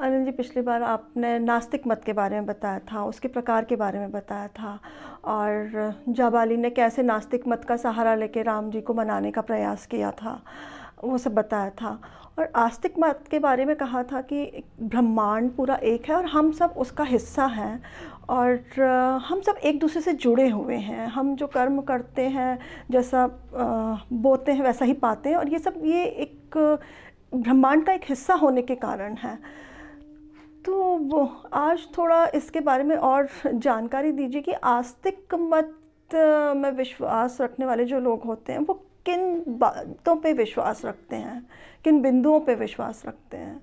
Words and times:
अनिल 0.00 0.24
जी, 0.24 0.30
पिछली 0.30 0.62
बार 0.62 0.82
आपने 0.82 1.38
नास्तिक 1.38 1.86
मत 1.86 2.02
के 2.06 2.12
बारे 2.12 2.36
में 2.36 2.46
बताया 2.46 2.78
था, 2.92 3.04
उसके 3.04 3.28
प्रकार 3.28 3.64
के 3.64 3.76
बारे 3.76 3.98
में 3.98 4.10
बताया 4.12 4.48
था 4.48 4.78
और 5.24 5.94
जाबाली 6.08 6.56
ने 6.56 6.70
कैसे 6.70 7.02
नास्तिक 7.02 7.46
मत 7.48 7.64
का 7.64 7.76
सहारा 7.76 8.14
लेके 8.14 8.42
राम 8.42 8.70
जी 8.70 8.80
को 8.80 8.94
मनाने 8.94 9.30
का 9.30 9.40
प्रयास 9.40 9.86
किया 9.86 10.10
था, 10.12 10.40
वो 11.04 11.18
सब 11.18 11.34
बताया 11.34 11.70
था। 11.72 11.98
और 12.38 12.50
आस्तिक 12.56 12.94
मत 12.98 13.24
के 13.30 13.38
बारे 13.38 13.64
में 13.64 13.74
कहा 13.76 14.02
था 14.02 14.20
कि 14.22 14.64
ब्रह्मांड 14.82 15.50
पूरा 15.56 15.74
एक 15.84 16.08
है 16.08 16.14
और 16.16 16.24
हम 16.26 16.50
सब 16.52 16.74
उसका 16.76 17.04
हिस्सा 17.04 17.46
हैं 17.46 17.82
और 18.28 18.80
हम 19.24 19.40
सब 19.40 19.56
एक 19.64 19.78
दूसरे 19.80 20.00
से 20.02 20.12
जुड़े 20.14 20.48
हुए 20.48 20.76
हैं। 20.76 21.06
हम 21.08 21.34
जो 21.36 21.46
कर्म 21.46 21.80
करते 21.82 22.22
हैं, 22.28 22.58
जैसा 22.90 23.26
बोते 24.12 24.52
हैं, 24.52 24.62
वैसा 24.62 24.84
ही 24.84 24.92
पाते 25.02 25.28
हैं 25.28 25.36
और 25.36 25.48
ये 25.48 25.58
सब 25.58 25.80
ये 25.84 26.04
एक 26.04 26.58
ब्रह्मांड 27.34 27.84
का 27.86 27.92
एक 27.92 28.04
हिस्सा 28.08 28.34
होने 28.34 28.62
के 28.62 28.74
कारण 28.76 29.14
है। 29.16 29.38
वो 31.04 31.24
आज 31.52 31.86
थोड़ा 31.98 32.26
इसके 32.26 32.60
बारे 32.60 32.84
में 32.84 32.96
और 32.96 33.28
जानकारी 33.46 34.12
दीजिए 34.12 34.40
कि 34.40 34.52
आस्तिक 34.52 35.34
मत 35.34 35.74
में 36.56 36.70
विश्वास 36.70 37.40
रखने 37.40 37.66
वाले 37.66 37.84
जो 37.84 37.98
लोग 38.00 38.22
होते 38.22 38.52
हैं 38.52 38.60
वो 38.60 38.74
किन 39.06 39.44
बातों 39.48 40.16
पे 40.16 40.32
विश्वास 40.32 40.84
रखते 40.84 41.16
हैं? 41.16 41.46
किन 41.84 42.00
बिंदुओं 42.02 42.40
पे 42.40 42.54
विश्वास 42.54 43.02
रखते 43.06 43.36
हैं? 43.36 43.62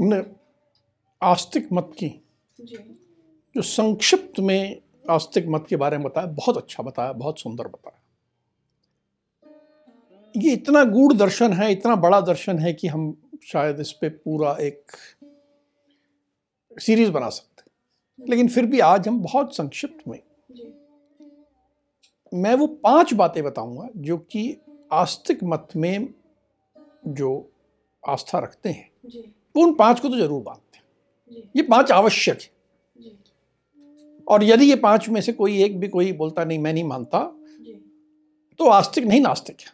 ने 0.00 0.22
आस्तिक 1.22 1.68
मत 1.72 1.90
की। 1.98 2.08
जो 2.60 3.62
संक्षिप्त 3.62 4.40
में 4.40 4.80
आस्तिक 5.10 5.46
मत 5.48 5.66
के 5.68 5.76
बारे 5.76 5.98
में 5.98 6.06
बताया 6.06 6.26
बहुत 6.26 6.56
अच्छा 6.56 6.82
बताया 6.82 7.12
बहुत 7.12 7.40
सुंदर 7.40 7.64
बताया। 7.64 8.00
ये 10.36 10.52
इतना 10.52 10.84
गूढ़ 10.84 11.12
दर्शन 11.12 11.52
है 11.52 11.72
इतना 11.72 11.96
बड़ा 11.96 12.20
दर्शन 12.20 12.58
है 12.58 12.72
कि 12.72 12.88
हम 12.88 13.16
शायद 13.46 13.80
इस 13.80 13.92
पे 13.92 14.08
पूरा 14.08 14.56
एक 14.60 14.92
सीरीज़ 16.78 17.10
बना 17.10 17.28
सकते 17.28 18.26
लेकिन 18.28 18.48
फिर 18.48 18.66
भी 18.66 18.80
आज 18.80 19.08
हम 19.08 19.20
बहुत 19.22 19.56
संक्षिप्त 19.56 20.08
में 20.08 20.18
मैं 22.32 22.54
वो 22.54 22.66
पाँच 22.66 23.12
बातें 23.14 23.42
बताऊँगा 23.44 23.88
जो 23.96 24.16
कि 24.18 24.56
आस्तिक 24.92 25.42
मत 25.44 25.68
में 25.76 26.08
जो 27.08 27.30
आस्था 28.02 28.38
रखते 28.38 28.68
हैं 28.68 28.90
वो 29.56 29.62
उन 29.62 29.74
पाँच 29.74 30.00
को 30.00 30.08
तो 30.08 30.16
ज़रूर 30.16 30.42
मानते 30.42 30.76
हैं। 30.76 31.50
ये 31.56 31.62
पाँच 31.62 31.90
आवश्यक 31.92 32.40
है। 32.40 33.12
और 34.28 34.44
यदि 34.44 34.64
ये 34.64 34.76
पाँच 34.76 35.08
में 35.08 35.20
से 35.20 35.32
कोई 35.32 35.62
एक 35.62 35.78
भी 35.80 35.88
कोई 35.88 36.12
बोलता 36.12 36.44
नहीं 36.44 36.58
मैं 36.58 36.72
नहीं 36.72 36.84
मानता 36.84 37.20
तो 38.60 38.68
आस्तिक 38.68 39.04
नहीं 39.04 39.20
नास्तिक 39.20 39.60
है। 39.60 39.72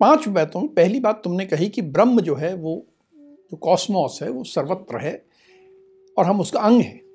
पाँच 0.00 0.28
बातों 0.28 0.60
में 0.60 0.68
पहली 0.74 1.00
बात 1.00 1.22
तुमने 1.24 1.46
कही 1.46 1.68
कि 1.68 1.82
ब्रह्म 1.82 2.20
जो 2.20 2.34
है 2.34 2.54
वो 2.54 2.84
जो 3.16 3.56
कॉस्मोस 3.56 4.18
है 4.22 4.30
वो 4.30 4.44
सर्वत्र 4.44 4.98
है। 4.98 5.25
और 6.18 6.24
हम 6.24 6.40
उसका 6.40 6.60
अंग 6.60 6.80
हैं। 6.80 7.06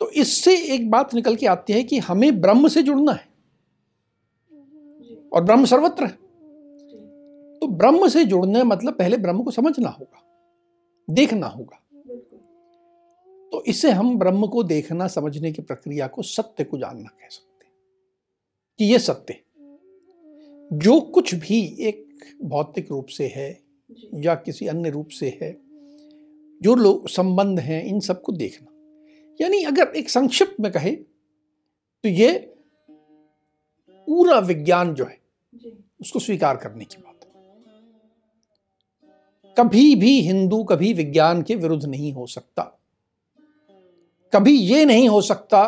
तो 0.00 0.10
इससे 0.10 0.74
एक 0.74 0.90
बात 0.90 1.14
निकल 1.14 1.36
के 1.36 1.46
आती 1.46 1.72
है 1.72 1.82
कि 1.82 1.98
हमें 1.98 2.40
ब्रह्म 2.40 2.68
से 2.68 2.82
जुड़ना 2.82 3.12
है। 3.12 3.28
और 5.32 5.44
ब्रह्म 5.44 5.64
सर्वत्र 5.64 6.04
है। 6.04 6.12
तो 7.58 7.66
ब्रह्म 7.66 8.08
से 8.08 8.24
जुड़ने 8.24 8.62
मतलब 8.62 8.92
पहले 8.92 9.16
ब्रह्म 9.16 9.42
को 9.42 9.50
समझना 9.50 9.88
होगा 9.88 10.24
देखना 11.10 11.46
होगा। 11.46 11.82
तो 13.52 13.64
इससे 13.64 13.90
हम 13.90 14.18
ब्रह्म 14.18 14.46
को 14.46 14.62
देखना 14.62 15.06
समझने 15.06 15.52
की 15.52 15.62
प्रक्रिया 15.62 16.06
को 16.06 16.22
सत्य 16.22 16.64
को 16.64 16.78
जानना 16.78 17.08
कह 17.08 17.28
सकते 17.28 17.66
हैं। 17.66 17.72
कि 18.78 18.84
यह 18.84 18.98
सत्य 18.98 19.40
जो 20.72 21.00
कुछ 21.00 21.34
भी 21.34 21.76
एक 21.80 22.18
भौतिक 22.44 22.90
रूप 22.90 23.06
से 23.06 23.26
है 23.26 23.62
या 24.14 24.34
किसी 24.34 24.66
अन्य 24.66 24.90
रूप 24.90 25.08
से 25.08 25.38
है 25.42 25.67
जो 26.60 26.74
लोग 26.74 27.08
संबंध 27.08 27.58
हैं 27.60 27.82
इन 27.84 28.00
सबको 28.00 28.32
देखना। 28.34 28.66
यानी 29.40 29.62
अगर 29.64 29.92
एक 29.96 30.10
संक्षिप्त 30.10 30.60
में 30.60 30.70
कहे 30.72 30.92
तो 30.92 32.08
ये 32.08 32.32
पूरा 34.08 34.38
विज्ञान 34.40 34.94
जो 34.94 35.04
है 35.04 35.20
उसको 36.00 36.18
स्वीकार 36.20 36.56
करने 36.56 36.84
की 36.84 36.96
बात 36.96 37.14
है। 37.16 37.30
कभी 39.56 39.94
भी 39.96 40.20
हिंदू 40.22 40.62
कभी 40.64 40.92
विज्ञान 40.94 41.42
के 41.42 41.54
विरुद्ध 41.56 41.84
नहीं 41.84 42.12
हो 42.12 42.26
सकता। 42.28 42.62
कभी 44.32 44.52
ये 44.52 44.84
नहीं 44.84 45.08
हो 45.08 45.20
सकता 45.22 45.64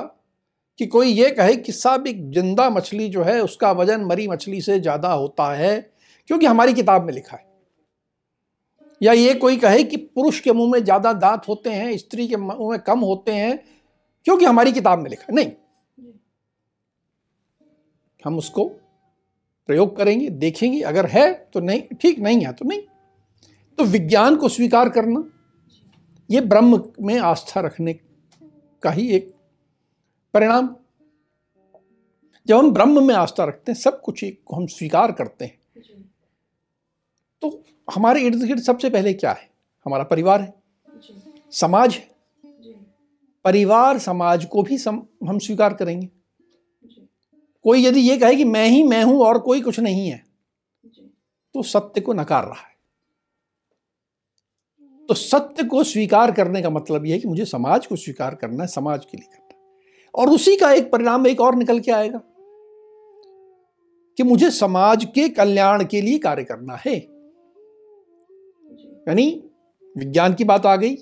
कि 0.78 0.86
कोई 0.86 1.08
ये 1.08 1.30
कहे 1.30 1.56
कि 1.56 1.72
सब 1.72 2.04
एक 2.06 2.30
ज़िंदा 2.32 2.68
मछली 2.70 3.08
जो 3.08 3.22
है 3.22 3.40
उसका 3.42 3.70
वज़न 3.72 4.04
मरी 4.04 4.28
मछली 4.28 4.60
से 4.60 4.78
ज़्यादा 4.80 5.12
होता 5.12 5.52
है 5.54 5.80
क्योंकि 6.30 6.46
हमारी 6.46 6.72
किताब 6.72 7.04
में 7.04 7.12
लिखा 7.12 7.36
है। 7.36 7.48
या 9.00 9.12
ये 9.12 9.34
कोई 9.34 9.56
कहे 9.56 9.82
कि 9.84 9.96
पुरुष 9.96 10.40
के 10.40 10.52
मुँह 10.52 10.70
में 10.72 10.82
ज़्यादा 10.84 11.12
दांत 11.14 11.48
होते 11.48 11.70
हैं 11.70 11.96
स्त्री 11.96 12.26
के 12.28 12.36
मुँह 12.36 12.70
में 12.70 12.78
कम 12.80 13.00
होते 13.00 13.32
हैं 13.32 13.56
क्योंकि 14.26 14.44
हमारी 14.44 14.72
किताब 14.72 14.98
में 14.98 15.10
लिखा 15.10 15.32
नहीं। 15.32 15.50
हम 18.22 18.38
उसको 18.38 18.64
प्रयोग 19.68 19.96
करेंगे 19.96 20.28
देखेंगे 20.30 20.80
अगर 20.82 21.06
है 21.06 21.32
तो 21.54 21.60
नहीं 21.60 21.82
ठीक 22.00 22.18
नहीं 22.18 22.44
है 22.46 22.52
तो 22.52 22.64
नहीं। 22.64 22.80
तो 23.78 23.84
विज्ञान 23.86 24.36
को 24.36 24.48
स्वीकार 24.48 24.88
करना 24.88 25.24
ये 26.30 26.40
ब्रह्म 26.42 26.82
में 27.00 27.18
आस्था 27.18 27.60
रखने 27.60 27.92
का 28.82 28.90
ही 28.90 29.08
एक 29.08 29.32
परिणाम। 30.34 30.74
जब 32.46 32.56
हम 32.56 32.70
ब्रह्म 32.72 33.02
में 33.04 33.14
आस्था 33.14 33.44
रखते 33.44 33.72
हैं 33.72 33.78
सब 33.78 34.00
कुछ 34.00 34.22
एक 34.24 34.40
को 34.46 34.56
हम 34.56 34.66
स्वीकार 34.68 35.12
करते 35.12 35.44
हैं। 35.44 35.58
तो 37.42 37.50
हमारे 37.90 38.20
इर्द 38.20 38.42
गिर्द 38.44 38.60
सबसे 38.60 38.90
पहले 38.90 39.12
क्या 39.14 39.32
है? 39.32 39.48
हमारा 39.86 40.04
परिवार 40.04 40.40
है। 40.40 40.52
समाज 41.52 41.94
है। 41.94 42.08
परिवार 43.44 43.98
समाज 43.98 44.44
को 44.44 44.62
भी 44.62 44.78
सम, 44.78 45.02
हम 45.28 45.38
स्वीकार 45.38 45.74
करेंगे। 45.74 46.08
कोई 47.64 47.84
यदि 47.84 48.00
ये 48.00 48.16
कहे 48.18 48.36
कि 48.36 48.44
मैं 48.44 48.66
ही 48.66 48.82
मैं 48.82 49.02
हूँ 49.04 49.20
और 49.20 49.38
कोई 49.38 49.60
कुछ 49.60 49.80
नहीं 49.80 50.08
है 50.08 50.22
तो 51.54 51.62
सत्य 51.62 52.00
को 52.00 52.12
नकार 52.12 52.44
रहा 52.44 52.60
है। 52.60 52.74
तो 55.08 55.14
सत्य 55.14 55.64
को 55.64 55.82
स्वीकार 55.84 56.30
करने 56.32 56.62
का 56.62 56.70
मतलब 56.70 57.06
यह 57.06 57.12
है 57.12 57.18
कि 57.18 57.28
मुझे 57.28 57.44
समाज 57.44 57.86
को 57.86 57.96
स्वीकार 57.96 58.34
करना 58.34 58.62
है 58.62 58.68
समाज 58.68 59.04
के 59.04 59.16
लिए 59.18 59.26
करना 59.26 59.54
है। 59.54 59.58
और 60.14 60.30
उसी 60.30 60.56
का 60.56 60.70
एक 60.72 60.90
परिणाम 60.92 61.26
एक 61.26 61.40
और 61.40 61.54
निकल 61.54 61.80
के 61.80 61.92
आएगा 61.92 62.20
कि 64.18 64.22
मुझे 64.22 64.50
समाज 64.50 65.04
के 65.04 65.28
कल्याण 65.28 65.84
के 65.84 66.00
लिए 66.00 66.18
कार्य 66.18 66.44
करना 66.44 66.76
है। 66.86 66.98
यानी 69.08 69.30
विज्ञान 69.96 70.34
की 70.34 70.44
बात 70.44 70.66
आ 70.66 70.76
गई 70.76 70.96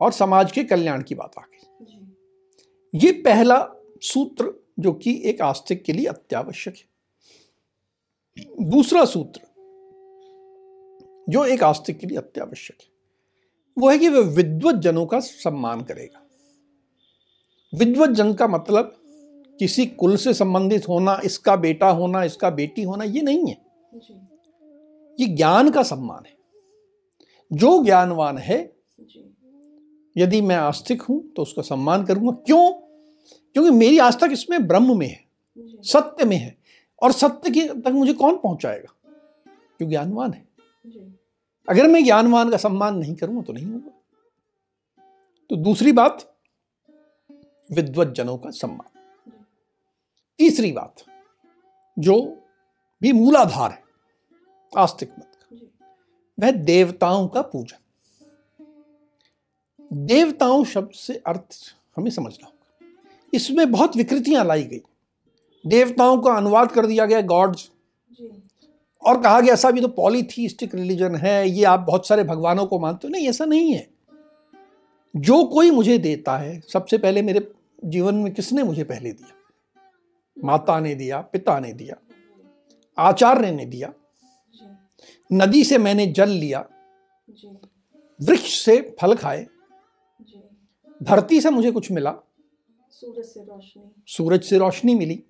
और 0.00 0.12
समाज 0.12 0.52
के 0.52 0.64
कल्याण 0.64 1.02
की 1.02 1.14
बात 1.14 1.38
आ 1.38 1.42
गई। 1.42 1.60
ये 2.94 3.12
पहला 3.22 3.56
सूत्र 4.02 4.52
जो 4.78 4.92
कि 4.92 5.20
एक 5.24 5.40
आस्तिक 5.42 5.82
के 5.82 5.92
लिए 5.92 6.06
अत्यावश्यक 6.06 6.74
है। 6.76 6.84
दूसरा 8.70 9.04
सूत्र 9.04 9.40
जो 11.28 11.44
एक 11.44 11.62
आस्तिक 11.62 11.98
के 11.98 12.06
लिए 12.06 12.18
अत्यावश्यक 12.18 12.82
है 12.82 12.88
वो 13.76 13.90
है 13.90 13.98
कि 13.98 14.08
वह 14.08 14.20
विद्वत 14.30 14.74
जनों 14.74 15.06
का 15.06 15.20
सम्मान 15.20 15.80
करेगा। 15.82 16.20
विद्वत 17.72 18.10
जन 18.10 18.32
का 18.34 18.46
मतलब 18.46 18.92
किसी 19.60 19.86
कुल 19.86 20.16
से 20.16 20.34
संबंधित 20.34 20.88
होना 20.88 21.20
इसका 21.24 21.56
बेटा 21.56 21.90
होना 21.90 22.22
इसका 22.24 22.50
बेटी 22.50 22.82
होना 22.82 23.04
ये 23.04 23.22
नहीं 23.22 23.46
है। 23.46 23.56
ये 25.20 25.26
ज्ञान 25.26 25.70
का 25.70 25.82
सम्मान 25.82 26.24
है। 26.26 26.32
जो 27.52 27.84
ज्ञानवान 27.84 28.38
है 28.38 28.58
यदि 30.16 30.40
मैं 30.40 30.56
आस्तिक 30.56 31.02
हूँ 31.02 31.22
तो 31.32 31.42
उसका 31.42 31.62
सम्मान 31.62 32.04
करूँगा। 32.04 32.32
क्यों? 32.46 32.72
क्योंकि 33.52 33.70
मेरी 33.70 33.98
आस्था 33.98 34.26
किसमें? 34.26 34.66
ब्रह्म 34.66 34.98
में 34.98 35.06
है 35.06 35.24
सत्य 35.82 36.24
में 36.24 36.36
है। 36.36 36.56
और 37.02 37.12
सत्य 37.12 37.50
के 37.50 37.68
तक 37.80 37.88
मुझे 37.88 38.12
कौन 38.12 38.36
पहुंचाएगा? 38.36 38.94
जो 39.80 39.86
ज्ञानवान 39.86 40.32
है। 40.32 40.48
अगर 41.68 41.86
मैं 41.86 42.04
ज्ञानवान 42.04 42.50
का 42.50 42.56
सम्मान 42.56 42.98
नहीं 42.98 43.14
करूँगा 43.14 43.42
तो 43.42 43.52
नहीं 43.52 43.66
होगा। 43.66 43.90
तो 45.50 45.56
दूसरी 45.56 45.92
बात 45.92 46.34
विद्वत 47.72 48.08
जनों 48.08 48.36
का 48.38 48.50
सम्मान। 48.50 49.00
तीसरी 50.38 50.72
बात 50.72 51.04
जो 51.98 52.20
भी 53.02 53.12
मूलाधार 53.12 53.70
है 53.70 53.83
आस्तिक 54.76 55.10
मत 55.18 55.32
का 55.34 55.56
वह 56.40 56.50
देवताओं 56.50 57.28
का 57.28 57.42
पूजन। 57.42 57.78
देवताओं 59.92 60.64
शब्द 60.64 60.90
से 60.90 61.22
अर्थ 61.26 61.56
हमें 61.96 62.10
समझना 62.10 62.46
होगा। 62.46 62.86
इसमें 63.34 63.72
बहुत 63.72 63.96
विकृतियाँ 63.96 64.44
लाई 64.44 64.62
गई। 64.62 64.80
देवताओं 65.66 66.22
का 66.22 66.32
अनुवाद 66.32 66.72
कर 66.72 66.86
दिया 66.86 67.06
गया 67.06 67.20
गॉड्स। 67.20 67.70
और 69.06 69.22
कहा 69.22 69.40
गया 69.40 69.54
ऐसा 69.54 69.70
भी 69.70 69.80
तो 69.80 69.88
पॉलीथीस्टिक 69.88 70.74
रिलीजन 70.74 71.14
है 71.14 71.48
ये 71.48 71.64
आप 71.64 71.80
बहुत 71.80 72.06
सारे 72.06 72.24
भगवानों 72.24 72.66
को 72.66 72.78
मानते 72.78 73.08
हो। 73.08 73.12
नहीं 73.12 73.28
ऐसा 73.28 73.44
नहीं 73.44 73.72
है। 73.74 73.88
जो 75.16 75.44
कोई 75.44 75.70
मुझे 75.70 75.98
देता 75.98 76.36
है 76.38 76.60
सबसे 76.60 76.98
पहले 76.98 77.22
मेरे 77.22 77.52
जीवन 77.84 78.14
में 78.14 78.34
किसने 78.34 78.62
मुझे 78.62 78.84
पहले 78.84 79.12
दिया? 79.12 79.28
माता 80.44 80.80
ने 80.80 80.94
दिया 80.94 81.20
पिता 81.20 81.60
ने 81.60 81.72
दिया 81.72 81.96
आचार्य 82.98 83.50
ने 83.50 83.66
दिया। 83.66 83.92
नदी 85.32 85.64
से 85.64 85.78
मैंने 85.78 86.06
जल 86.06 86.28
लिया। 86.28 86.68
वृक्ष 88.22 88.64
से 88.64 88.96
फल 89.00 89.14
खाए। 89.14 89.46
धरती 91.02 91.40
से 91.40 91.50
मुझे 91.50 91.70
कुछ 91.70 91.90
मिला। 91.90 92.14
सूरज 92.90 93.24
से 93.24 93.40
रोशनी। 93.40 94.04
सूरज 94.06 94.42
से 94.42 94.58
रोशनी 94.58 94.94
मिली। 94.94 95.24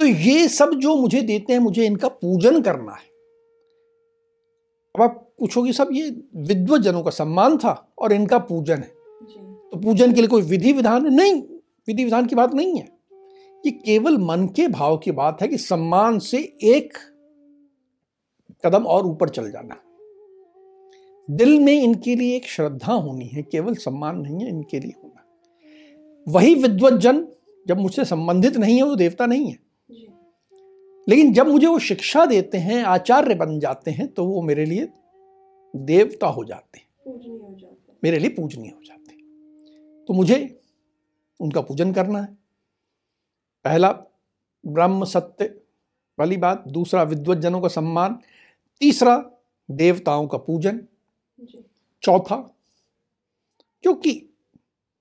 तो 0.00 0.06
ये 0.06 0.48
सब 0.48 0.74
जो 0.74 0.96
मुझे 0.96 1.22
देते 1.22 1.52
हैं 1.52 1.60
मुझे 1.60 1.86
इनका 1.86 2.08
पूजन 2.08 2.62
करना 2.62 2.92
है। 2.92 3.14
अब 4.96 5.02
आप 5.02 5.34
पूछोगे 5.38 5.72
सब 5.72 5.88
ये 5.92 6.22
विद्वजनों 6.36 7.02
का 7.02 7.10
सम्मान 7.10 7.58
था 7.58 7.92
और 7.98 8.12
इनका 8.12 8.38
पूजन 8.38 8.76
है? 8.76 8.94
तो 9.70 9.80
पूजन 9.80 10.12
के 10.12 10.20
लिए 10.20 10.28
कोई 10.28 10.42
विधि 10.42 10.72
विधान? 10.72 11.04
है 11.04 11.14
नहीं 11.14 11.42
विधि 11.86 12.04
विधान 12.04 12.26
की 12.26 12.34
बात 12.34 12.54
नहीं 12.54 12.78
है। 12.78 12.88
ये 13.66 13.70
केवल 13.70 14.18
मन 14.18 14.46
के 14.46 14.68
भाव 14.68 14.96
की 14.96 15.10
बात 15.10 15.42
है 15.42 15.48
कि 15.48 15.58
सम्मान 15.58 16.18
से 16.18 16.38
एक 16.62 16.98
कदम 18.64 18.86
और 18.86 19.06
ऊपर 19.06 19.28
चल 19.28 19.50
जाना। 19.50 19.76
दिल 21.30 21.60
में 21.60 21.82
इनके 21.82 22.16
लिए 22.16 22.36
एक 22.36 22.46
श्रद्धा 22.46 22.92
होनी 22.92 23.24
है 23.24 23.42
केवल 23.42 23.74
सम्मान 23.74 24.18
नहीं 24.18 24.40
है 24.40 24.48
इनके 24.48 24.80
लिए 24.80 24.92
होना। 25.02 25.24
वही 26.28 26.54
विद्वत 26.54 26.92
जन 26.92 27.28
जब 27.66 27.78
मुझसे 27.78 28.04
संबंधित 28.04 28.56
नहीं 28.56 28.76
है 28.76 28.82
वो 28.82 28.96
देवता 28.96 29.26
नहीं 29.26 29.46
है। 29.46 29.58
लेकिन 31.08 31.32
जब 31.32 31.46
मुझे 31.46 31.66
वो 31.66 31.78
शिक्षा 31.78 32.26
देते 32.26 32.58
हैं 32.58 32.82
आचार्य 32.82 33.34
बन 33.34 33.60
जाते 33.60 33.90
हैं 33.90 34.08
तो 34.08 34.26
वो 34.26 34.42
मेरे 34.42 34.64
लिए 34.64 34.88
देवता 35.76 36.26
हो 36.26 36.44
जाते 36.44 36.78
हैं। 36.78 36.86
मेरे 38.04 38.18
लिए 38.18 38.30
पूजनीय 38.30 38.70
हो 38.70 38.80
जाते 38.84 39.14
हैं। 39.14 39.24
तो 40.08 40.14
मुझे 40.14 40.60
उनका 41.40 41.60
पूजन 41.60 41.92
करना 41.92 42.18
है। 42.18 42.38
पहला 43.64 43.92
ब्रह्म 44.66 45.04
सत्य 45.04 45.60
वाली 46.18 46.36
बात। 46.36 46.64
दूसरा 46.68 47.02
विद्वत 47.02 47.38
जनों 47.38 47.60
का 47.60 47.68
सम्मान। 47.68 48.18
तीसरा 48.80 49.16
देवताओं 49.68 50.26
का 50.26 50.38
पूजन। 50.38 50.80
चौथा 52.02 52.36
क्योंकि 53.84 54.10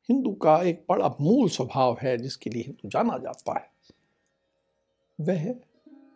हिंदू 0.10 0.32
का 0.34 0.62
एक 0.64 0.84
बड़ा 0.90 1.08
मूल 1.22 1.50
स्वभाव 1.50 1.98
है 2.02 2.18
जिसके 2.18 2.50
लिए 2.50 2.64
हिंदू 2.64 2.90
जाना 2.90 3.18
जाता 3.18 3.60
है 3.60 3.72
वह 5.20 5.52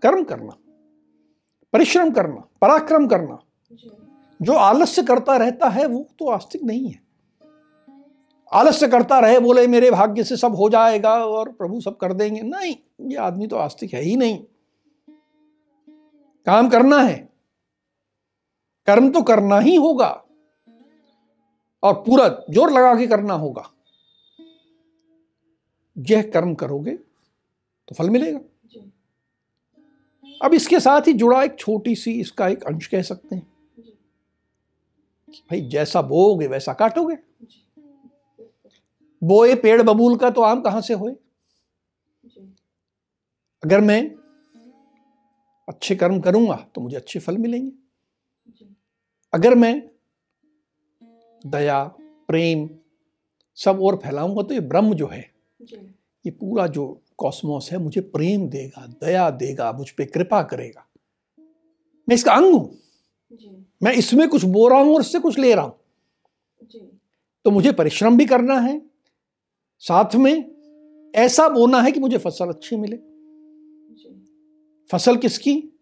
कर्म 0.04 0.24
करना 0.24 0.58
परिश्रम 1.74 2.12
करना 2.12 2.48
पराक्रम 2.62 3.08
करना। 3.08 3.40
जो 4.42 4.54
आलस्य 4.54 5.04
करता 5.04 5.36
रहता 5.38 5.70
है 5.70 5.86
वो 5.88 6.06
तो 6.20 6.30
आस्तिक 6.30 6.64
नहीं 6.64 6.90
है। 6.90 7.02
आलस्य 8.52 8.88
करता 8.88 9.20
रहे 9.20 9.40
बोले 9.40 9.68
मेरे 9.68 9.92
भाग्य 9.92 10.24
से 10.24 10.38
सब 10.38 10.56
हो 10.56 10.70
जाएगा 10.70 11.14
और 11.26 11.52
प्रभु 11.52 11.80
सब 11.82 11.98
कर 11.98 12.14
देंगे। 12.14 12.42
नहीं 12.42 12.76
ये 13.10 13.16
आदमी 13.16 13.48
तो 13.48 13.56
आस्तिक 13.56 13.94
है 13.94 14.02
ही 14.02 14.16
नहीं। 14.16 14.38
काम 16.48 16.70
करना 16.70 17.00
है। 17.00 17.37
कर्म 18.88 19.10
तो 19.12 19.22
करना 19.24 19.60
ही 19.60 19.76
होगा 19.76 20.10
और 21.84 21.94
पूरा 22.04 22.28
ज़ोर 22.50 22.72
लगा 22.72 22.94
के 22.96 23.08
करना 23.08 23.34
होगा। 23.36 23.70
यह 25.96 26.22
कर्म 26.34 26.54
करोगे 26.56 26.92
तो 26.92 27.96
फल 27.96 28.10
मिलेगा। 28.10 28.40
अब 30.42 30.54
इसके 30.54 30.80
साथ 30.80 31.08
ही 31.08 31.14
जुड़ा 31.14 31.42
एक 31.44 31.58
छोटी 31.60 31.96
सी 31.96 32.12
इसका 32.22 32.48
एक 32.48 32.64
अंश 32.64 32.88
कह 32.88 33.02
सकते 33.02 33.36
हैं। 33.36 33.46
भाई 35.30 35.62
जैसा 35.70 36.02
बोओगे 36.04 36.48
वैसा 36.48 36.74
काटोगे। 36.74 37.16
बोए 39.22 39.56
पेड़ 39.56 39.82
बबूल 39.82 40.18
का 40.18 40.30
तो 40.30 40.42
आम 40.42 40.62
कहाँ 40.62 40.82
से 40.82 40.94
होए? 40.94 41.12
अगर 43.64 43.82
मैं 43.82 44.02
अच्छे 45.68 45.96
कर्म 45.96 46.20
करूँगा 46.22 46.56
तो 46.76 46.82
मुझे 46.82 46.96
अच्छे 46.98 47.20
फल 47.20 47.38
मिलेंगे। 47.38 47.72
अगर 49.38 49.56
मैं 49.56 49.90
दया 51.48 51.84
प्रेम 52.28 52.70
सब 53.56 53.82
और 53.82 53.96
फैलाऊँगा 53.96 54.44
तो 54.44 54.54
ये 54.54 54.60
ब्रह्म 54.60 54.94
जो 54.94 55.08
है 55.08 55.32
ये 56.26 56.32
पूरा 56.32 56.68
जो 56.68 57.02
कॉस्मोस 57.18 57.72
है 57.72 57.78
मुझे 57.78 58.02
प्रेम 58.02 58.50
देगा 58.50 58.86
दया 58.88 59.30
देगा 59.30 59.72
मुझ 59.72 59.90
पर 59.90 60.06
कृपा 60.06 60.42
करेगा। 60.44 60.88
मैं 62.10 62.16
इसका 62.16 62.34
अंग 62.34 62.54
हूँ। 62.54 62.78
मैं 63.84 63.92
इसमें 63.92 64.30
कुछ 64.30 64.46
बो 64.46 64.68
रहा 64.68 64.80
हूँ 64.80 64.96
और 64.96 65.02
इससे 65.02 65.20
कुछ 65.20 65.40
ले 65.40 65.56
रहा 65.56 65.66
हूँ। 65.66 65.80
तो 67.46 67.52
मुझे 67.52 67.72
परिश्रम 67.72 68.18
भी 68.18 68.26
करना 68.26 68.60
है। 68.60 68.82
साथ 69.80 70.16
में 70.16 70.52
ऐसा 71.16 71.50
बोना 71.50 71.82
है 71.82 71.92
कि 71.92 72.00
मुझे 72.00 72.18
फ़सल 72.18 72.46
अच्छी 72.46 72.76
मिले। 72.76 72.98
फ़सल 74.92 75.18
किसकी? 75.18 75.74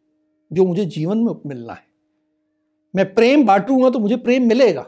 जो 0.53 0.65
मुझे 0.65 0.85
जीवन 0.85 1.17
में 1.17 1.33
मिलना 1.45 1.73
है। 1.73 1.84
मैं 2.95 3.13
प्रेम 3.13 3.45
बांटूँगा 3.45 3.89
तो 3.89 3.99
मुझे 3.99 4.15
प्रेम 4.17 4.47
मिलेगा। 4.47 4.81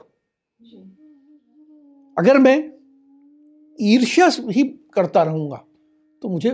अगर 2.17 2.37
मैं 2.37 2.57
ईर्ष्या 3.79 4.29
ही 4.51 4.63
करता 4.93 5.23
रहूँगा 5.23 5.63
तो 6.21 6.29
मुझे 6.29 6.51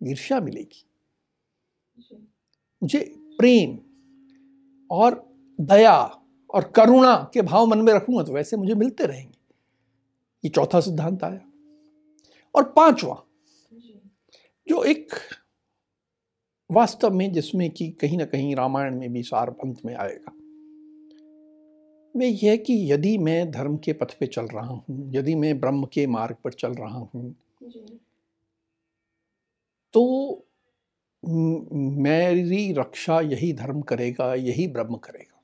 ईर्ष्या 0.00 0.40
मिलेगी। 0.40 0.84
मुझे 2.82 2.98
प्रेम 3.38 3.78
और 4.90 5.14
दया 5.58 5.94
और 6.50 6.70
करुणा 6.76 7.14
के 7.34 7.42
भाव 7.42 7.66
मन 7.66 7.78
में 7.78 7.92
रखूँगा 7.94 8.22
तो 8.24 8.32
वैसे 8.32 8.56
मुझे 8.56 8.74
मिलते 8.74 9.06
रहेंगे। 9.06 9.38
ये 10.44 10.48
चौथा 10.48 10.80
सिद्धांत 10.80 11.24
आया। 11.24 11.40
और 12.54 12.72
पांचवा 12.76 13.22
जो 14.66 14.82
एक 14.84 15.14
वास्तव 16.70 17.14
में 17.14 17.32
जिसमें 17.32 17.70
कि 17.70 17.90
कहीं 17.90 18.18
ना 18.18 18.24
कहीं 18.24 18.54
रामायण 18.56 18.98
में 18.98 19.12
भी 19.12 19.22
सार 19.22 19.50
पंथ 19.50 19.74
में 19.84 19.94
आएगा। 19.94 20.32
वे 22.14 22.28
यह 22.28 22.56
कि 22.56 22.74
यदि 22.92 23.16
मैं 23.18 23.50
धर्म 23.50 23.76
के 23.76 23.92
पथ 23.92 24.14
पे 24.20 24.26
चल 24.26 24.46
रहा 24.46 24.66
हूँ 24.66 25.10
यदि 25.14 25.34
मैं 25.34 25.58
ब्रह्म 25.60 25.84
के 25.84 26.06
मार्ग 26.06 26.36
पर 26.44 26.52
चल 26.52 26.72
रहा 26.72 26.98
हूँ 26.98 27.34
तो 29.94 30.02
मेरी 32.02 32.72
रक्षा 32.72 33.20
यही 33.20 33.52
धर्म 33.52 33.80
करेगा 33.80 34.34
यही 34.34 34.66
ब्रह्म 34.66 34.96
करेगा। 34.96 35.40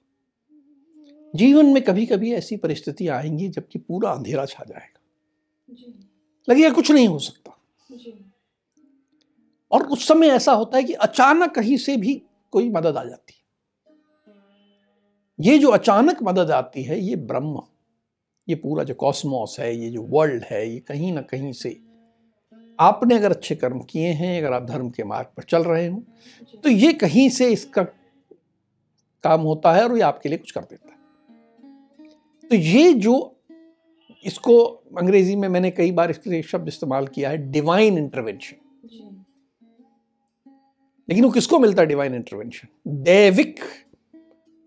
जीवन 1.35 1.67
में 1.67 1.83
कभी 1.85 2.07
कभी 2.07 2.33
ऐसी 2.33 2.57
परिस्थिति 2.57 3.09
आएँगी 3.09 3.49
जबकि 3.49 3.79
पूरा 3.79 4.11
अंधेरा 4.11 4.45
छा 4.47 4.65
जाएगा। 4.65 5.01
लगेगा 6.49 6.71
कुछ 6.71 6.91
नहीं 6.91 7.09
हो 7.09 7.19
सकता। 7.19 7.57
और 9.71 9.87
उस 9.87 10.07
समय 10.09 10.29
ऐसा 10.29 10.53
होता 10.53 10.77
है 10.77 10.85
कि 10.85 10.93
अचानक 10.93 11.55
कहीं 11.55 11.77
से 11.77 11.97
भी 11.97 12.23
कोई 12.53 12.69
मदद 12.71 12.97
आ 12.97 13.05
जाती 13.05 13.35
है। 13.35 13.38
ये 15.41 15.59
जो 15.59 15.69
अचानक 15.69 16.23
मदद 16.23 16.51
आती 16.51 16.83
है 16.83 17.01
ये 17.01 17.17
ब्रह्म 17.17 17.63
ये 18.49 18.55
पूरा 18.55 18.85
जो 18.85 18.95
कॉस्मोस 18.95 19.57
है 19.61 19.77
ये 19.77 19.91
जो 19.91 20.03
वर्ल्ड 20.03 20.45
है 20.45 20.73
ये 20.73 20.79
कहीं 20.79 21.13
ना 21.13 21.21
कहीं 21.21 21.53
से 21.53 21.81
आपने 22.81 23.15
अगर 23.15 23.31
अच्छे 23.31 23.55
कर्म 23.55 23.81
किए 23.81 24.09
हैं 24.09 24.43
अगर 24.43 24.53
आप 24.53 24.63
धर्म 24.63 24.91
के 24.91 25.05
मार्ग 25.05 25.27
पर 25.37 25.43
चल 25.43 25.63
रहे 25.63 25.87
हो 25.87 26.03
तो 26.65 26.69
ये 26.69 26.93
कहीं 26.93 27.29
से 27.29 27.49
इसका 27.53 27.83
काम 29.25 29.41
होता 29.41 29.73
है 29.73 29.85
और 29.85 29.97
ये 29.97 30.03
आपके 30.03 30.29
लिए 30.29 30.39
कुछ 30.39 30.51
कर 30.51 30.61
देता 30.61 30.89
है। 30.89 30.99
तो 32.49 32.57
ये 32.57 32.93
जो 32.95 33.37
इसको 34.25 34.65
अंग्रेज़ी 34.99 35.37
में 35.37 35.49
मैंने 35.49 35.71
कई 35.71 35.93
बार 35.93 36.11
इसके 36.11 36.43
शब्द 36.43 36.69
इस्तेमाल 36.69 37.07
किया 37.07 37.31
है 37.31 37.51
डिवाइन 37.51 37.99
इंटरवेंशन 37.99 38.57
लेकिन 41.09 41.25
वो 41.25 41.31
किसको 41.31 41.59
मिलता 41.59 41.83
है 41.83 41.89
डिवाइन 41.89 42.15
इंटरवेंशन 42.15 42.69
दैविक 42.87 43.61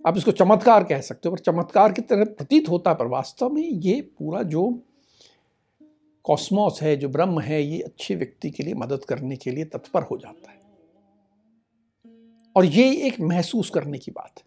आप 0.08 0.17
इसको 0.17 0.31
चमत्कार 0.31 0.84
कह 0.84 1.01
सकते 1.01 1.29
हो 1.29 1.36
पर 1.36 1.39
चमत्कार 1.39 1.91
की 1.91 2.01
तरह 2.01 2.25
प्रतीत 2.25 2.70
होता 2.70 2.89
है 2.89 2.96
पर 2.96 3.08
वास्तव 3.08 3.50
में 3.50 3.63
ये 3.63 4.01
पूरा 4.01 4.43
जो 4.43 4.84
कॉस्मोस 6.24 6.81
है 6.81 6.98
जो 6.98 7.10
ब्रह्म 7.10 7.39
है 7.39 7.63
ये 7.63 7.81
अच्छे 7.81 8.15
व्यक्ति 8.15 8.51
के 8.51 8.63
लिए 8.63 8.74
मदद 8.74 9.05
करने 9.05 9.36
के 9.36 9.51
लिए 9.51 9.65
तत्पर 9.65 10.03
हो 10.03 10.17
जाता 10.17 10.51
है। 10.51 10.62
और 12.55 12.65
ये 12.65 13.08
एक 13.08 13.20
महसूस 13.20 13.70
करने 13.70 13.98
की 13.98 14.12
बात 14.12 14.39
है। 14.39 14.46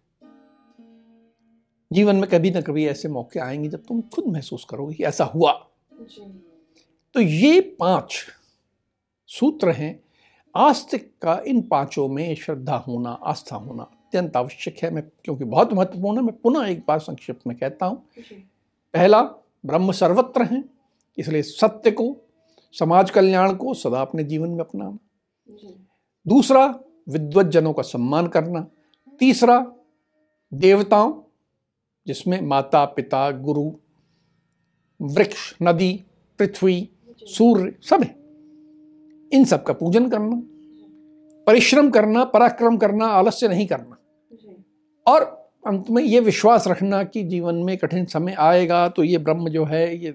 जीवन 1.93 2.17
में 2.17 2.31
कभी 2.31 2.51
ना 2.51 2.61
कभी 2.61 2.87
ऐसे 2.87 3.09
मौके 3.09 3.41
आएँगे 3.41 3.69
जब 3.69 3.85
तुम 3.85 4.01
खुद 4.01 4.25
महसूस 4.27 4.67
करोगे 4.71 4.95
कि 4.95 5.05
ऐसा 5.05 5.25
हुआ। 5.25 5.53
तो 7.15 7.21
ये 7.21 7.61
पाँच 7.61 8.27
सूत्र 9.27 9.71
हैं। 9.71 10.05
आस्तिक 10.57 11.15
का 11.23 11.43
इन 11.47 11.63
पाँचों 11.63 12.09
में 12.09 12.35
श्रद्धा 12.35 12.77
होना 12.77 13.11
आस्था 13.11 13.57
होना 13.57 13.94
अत्यंत 14.15 14.37
आवश्यक 14.37 14.77
है। 14.83 14.91
मैं 14.91 15.03
क्योंकि 15.25 15.45
बहुत 15.45 15.73
महत्वपूर्ण 15.73 16.19
है। 16.19 16.25
मैं 16.25 16.35
पुनः 16.43 16.67
एक 16.67 16.83
बार 16.89 16.99
संक्षिप्त 16.99 17.47
में 17.47 17.57
कहता 17.57 17.87
हूँ। 17.87 17.97
पहला 18.95 19.23
ब्रह्म 19.65 19.93
सर्वत्र 19.93 20.43
है 20.45 20.63
इसलिए 21.19 21.43
सत्य 21.43 21.91
को 21.91 22.17
समाज 22.75 23.11
कल्याण 23.11 23.55
को 23.55 23.75
सदा 23.75 24.01
अपने 24.01 24.25
जीवन 24.25 24.51
में 24.51 24.61
अपनाना। 24.61 24.99
दूसरा 26.27 26.67
विद्वत 27.09 27.47
जनों 27.47 27.73
का 27.73 27.83
सम्मान 27.83 28.27
करना। 28.27 28.67
तीसरा 29.21 29.59
देवताओं 30.53 31.13
जिसमें 32.07 32.41
माता 32.41 32.85
पिता 32.87 33.31
गुरु 33.31 33.71
वृक्ष 35.01 35.55
नदी 35.63 35.93
पृथ्वी 36.39 36.89
सूर्य 37.27 37.75
सब 37.83 38.03
है। 38.03 38.15
इन 39.33 39.45
सब 39.45 39.65
का 39.65 39.73
पूजन 39.73 40.09
करना 40.09 40.43
परिश्रम 41.47 41.91
करना 41.91 42.25
पराक्रम 42.25 42.77
करना 42.77 43.07
आलस्य 43.09 43.49
नहीं 43.49 43.67
करना। 43.67 43.97
और 45.07 45.23
अंत 45.67 45.91
में 45.91 46.03
ये 46.03 46.21
विश्वास 46.21 46.69
रखना 46.69 47.03
कि 47.05 47.23
जीवन 47.25 47.55
में 47.55 47.77
कठिन 47.79 48.05
समय 48.07 48.35
आएगा 48.39 48.89
तो 48.89 49.05
ये 49.05 49.19
ब्रह्म 49.19 49.49
जो 49.49 49.65
है 49.65 49.97
ये 49.97 50.15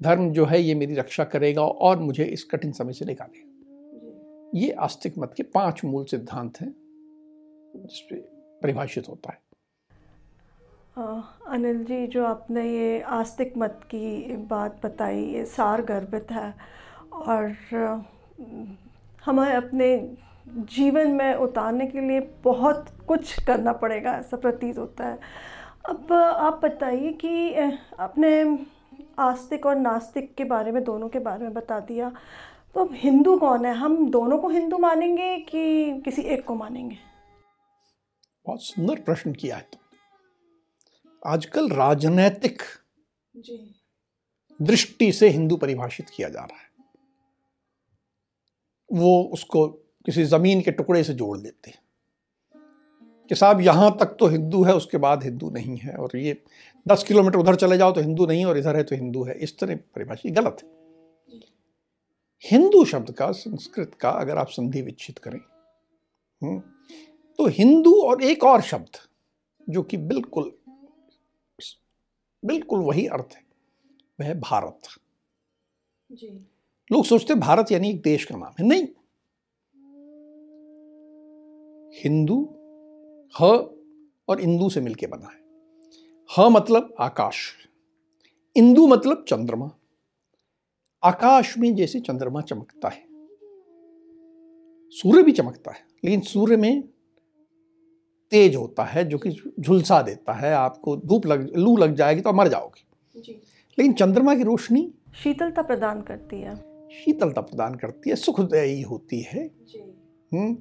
धर्म 0.00 0.30
जो 0.30 0.44
है 0.44 0.60
ये 0.62 0.74
मेरी 0.74 0.94
रक्षा 0.94 1.24
करेगा 1.24 1.62
और 1.62 1.98
मुझे 1.98 2.24
इस 2.24 2.44
कठिन 2.44 2.72
समय 2.72 2.92
से 2.92 3.04
निकालेगा। 3.04 4.58
ये 4.58 4.70
आस्तिक 4.80 5.18
मत 5.18 5.34
के 5.36 5.42
पाँच 5.42 5.84
मूल 5.84 6.04
सिद्धांत 6.04 6.60
हैं 6.60 6.74
जिसपे 7.76 8.16
परिभाषित 8.62 9.08
होता 9.08 9.32
है। 9.32 9.38
आ, 10.98 11.22
अनिल 11.46 11.84
जी 11.84 12.06
जो 12.06 12.24
आपने 12.24 12.64
ये 12.70 13.00
आस्तिक 13.00 13.56
मत 13.58 13.80
की 13.84 14.36
बात 14.46 14.80
बताई 14.86 15.24
ये 15.24 15.44
सार 15.44 15.82
गर्भित 15.82 16.32
है 16.32 16.54
और 17.12 17.54
हमें 19.24 19.52
अपने 19.52 19.96
जीवन 20.52 21.10
में 21.10 21.34
उतारने 21.34 21.86
के 21.86 22.00
लिए 22.00 22.20
बहुत 22.44 22.88
कुछ 23.08 23.44
करना 23.44 23.72
पड़ेगा 23.72 24.12
ऐसा 24.12 24.36
प्रतीत 24.36 24.78
होता 24.78 25.06
है। 25.06 25.18
अब 25.88 26.12
आप 26.12 26.60
बताइए 26.64 27.12
कि 27.12 27.54
अपने 27.98 28.58
आस्तिक 29.18 29.66
और 29.66 29.76
नास्तिक 29.76 30.34
के 30.34 30.44
बारे 30.44 30.72
में 30.72 30.84
दोनों 30.84 31.08
के 31.08 31.18
बारे 31.18 31.44
में 31.44 31.52
बता 31.52 31.80
दिया। 31.80 32.12
तो 32.74 32.80
अब 32.80 32.90
हिंदू 32.92 33.38
कौन 33.38 33.66
है? 33.66 33.74
हम 33.74 34.10
दोनों 34.10 34.38
को 34.38 34.48
हिंदू 34.48 34.78
मानेंगे 34.78 35.38
कि 35.38 36.00
किसी 36.00 36.22
एक 36.22 36.44
को 36.44 36.54
मानेंगे? 36.54 36.96
बहुत 38.46 38.62
सुंदर 38.62 39.00
प्रश्न 39.00 39.32
किया 39.32 39.56
है 39.56 39.68
आजकल 41.26 41.68
राजनैतिक 41.68 42.62
दृष्टि 44.62 45.12
से 45.12 45.28
हिंदू 45.28 45.56
परिभाषित 45.56 46.10
किया 46.10 46.28
जा 46.28 46.40
रहा 46.40 46.56
है। 46.56 46.70
वो 48.92 49.22
उसको 49.22 49.81
किसी 50.06 50.24
ज़मीन 50.24 50.60
के 50.60 50.70
टुकड़े 50.70 51.02
से 51.04 51.14
जोड़ 51.14 51.36
देते 51.38 51.70
हैं 51.70 51.80
कि 53.30 53.34
साहब 53.34 53.60
यहाँ 53.60 53.96
तक 54.00 54.16
तो 54.20 54.26
हिंदू 54.26 54.62
है 54.64 54.74
उसके 54.76 54.98
बाद 54.98 55.24
हिंदू 55.24 55.50
नहीं 55.50 55.76
है। 55.76 55.94
और 55.96 56.16
ये 56.16 56.36
दस 56.86 57.04
किलोमीटर 57.04 57.38
उधर 57.38 57.54
चले 57.56 57.76
जाओ 57.78 57.92
तो 57.92 58.00
हिंदू 58.00 58.26
नहीं 58.26 58.44
और 58.44 58.58
इधर 58.58 58.76
है 58.76 58.82
तो 58.82 58.96
हिंदू 58.96 59.24
है। 59.24 59.34
इस 59.38 59.58
तरह 59.58 59.76
परिभाषा 59.94 60.30
गलत 60.32 60.62
है। 60.62 61.40
हिंदू 62.44 62.84
शब्द 62.84 63.10
का 63.10 63.30
संस्कृत 63.32 63.94
का 63.94 64.10
अगर 64.10 64.38
आप 64.38 64.48
संधि 64.48 64.82
विच्छित 64.82 65.18
करें 65.18 65.38
हम्म, 65.38 66.58
तो 67.38 67.46
हिंदू 67.48 67.92
और 68.02 68.22
एक 68.22 68.44
और 68.44 68.60
शब्द 68.62 68.96
जो 69.66 69.82
कि 69.82 69.96
बिल्कुल 69.98 70.52
बिल्कुल 72.42 72.80
वही 72.80 73.06
अर्थ 73.08 73.34
है 73.34 73.42
वह 74.20 74.34
भारत। 74.40 74.88
जी। 76.10 76.28
लोग 76.90 77.04
सोचते 77.04 77.34
भारत 77.36 77.72
यानी 77.72 77.90
एक 77.90 78.00
देश 78.02 78.24
का 78.24 78.36
नाम 78.36 78.52
है। 78.60 78.66
नहीं 78.66 78.86
हिंदू 81.92 82.40
ह 83.34 83.44
और 84.28 84.40
इंदू 84.40 84.68
से 84.70 84.80
मिलके 84.80 85.06
बना 85.06 85.28
है। 85.28 85.40
ह 86.30 86.48
मतलब 86.48 86.94
आकाश 87.00 87.36
इंदू 88.56 88.86
मतलब 88.86 89.24
चंद्रमा। 89.28 89.70
आकाश 91.02 91.56
में 91.58 91.74
जैसे 91.76 92.00
चंद्रमा 92.00 92.40
चमकता 92.40 92.88
है 92.88 93.02
सूर्य 94.92 95.22
भी 95.22 95.32
चमकता 95.32 95.70
है 95.70 95.84
लेकिन 96.04 96.20
सूर्य 96.20 96.56
में 96.56 96.82
तेज 98.32 98.56
होता 98.56 98.84
है 98.84 99.04
जो 99.04 99.18
कि 99.18 99.30
झुलसा 99.60 100.02
देता 100.02 100.32
है 100.32 100.54
आपको 100.54 100.96
धूप 100.96 101.26
लग 101.26 101.56
लू 101.56 101.76
लग 101.76 101.94
जाएगी 101.94 102.20
तो 102.20 102.32
मर 102.32 102.48
जाओगे। 102.48 102.84
लेकिन 103.78 103.92
चंद्रमा 103.92 104.34
की 104.34 104.42
रोशनी 104.42 104.92
शीतलता 105.22 105.62
प्रदान 105.62 106.00
करती 106.02 106.36
है। 106.36 106.54
शीतलता 106.90 107.40
प्रदान 107.40 107.74
करती 107.74 108.10
है 108.10 108.16
सुखदायी 108.16 108.80
होती 108.82 109.20
है। 109.20 109.44
हम्म। 110.32 110.56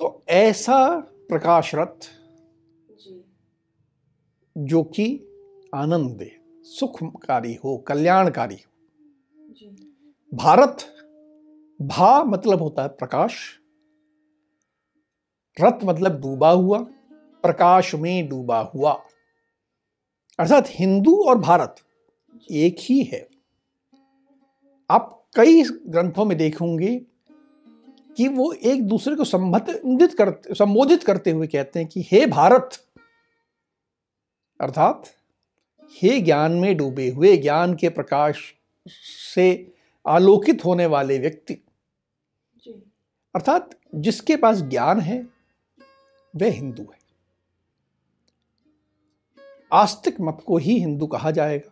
तो 0.00 0.24
ऐसा 0.28 1.00
प्रकाश 1.28 1.70
रथ 1.74 2.08
जो 4.56 4.82
कि 4.82 5.04
आनंद 5.74 6.10
दे 6.10 6.30
सुखकारी 6.62 7.54
हो 7.54 7.76
कल्याणकारी 7.78 8.54
हो। 8.54 10.36
भारत 10.36 10.84
भा 11.82 12.24
मतलब 12.24 12.62
होता 12.62 12.82
है 12.82 12.88
प्रकाश 12.88 13.60
रथ 15.56 15.84
मतलब 15.84 16.20
डूबा 16.20 16.50
हुआ 16.50 16.78
प्रकाश 17.44 17.94
में 17.94 18.28
डूबा 18.28 18.60
हुआ। 18.74 18.92
अर्थात 20.38 20.64
हिंदू 20.68 21.16
और 21.16 21.38
भारत 21.38 21.76
एक 22.50 22.76
ही 22.80 23.02
है। 23.02 23.28
आप 24.90 25.26
कई 25.36 25.62
ग्रंथों 25.62 26.24
में 26.24 26.38
देखेंगे 26.38 26.94
कि 28.16 28.28
वो 28.28 28.52
एक 28.52 28.88
दूसरे 28.88 29.14
को 29.16 29.24
संबंधित 29.24 30.14
करते 30.14 30.54
संबोधित 30.54 31.04
करते 31.04 31.30
हुए 31.30 31.46
कहते 31.46 31.78
हैं 31.78 31.88
कि 31.88 32.02
हे 32.10 32.26
भारत! 32.26 32.70
अर्थात 34.60 35.10
हे 36.02 36.20
ज्ञान 36.20 36.52
में 36.52 36.76
डूबे 36.76 37.08
हुए 37.08 37.36
ज्ञान 37.36 37.74
के 37.74 37.88
प्रकाश 37.88 38.54
से 39.34 39.74
आलोकित 40.06 40.64
होने 40.64 40.86
वाले 40.86 41.18
व्यक्ति। 41.18 41.54
अर्थात 43.34 43.70
जिसके 43.94 44.36
पास 44.36 44.60
ज्ञान 44.60 45.00
है 45.00 45.26
वह 46.36 46.50
हिंदू 46.50 46.82
है। 46.82 46.98
आस्तिक 49.72 50.20
मत 50.20 50.38
को 50.46 50.58
ही 50.58 50.78
हिंदू 50.78 51.06
कहा 51.06 51.30
जाएगा। 51.30 51.70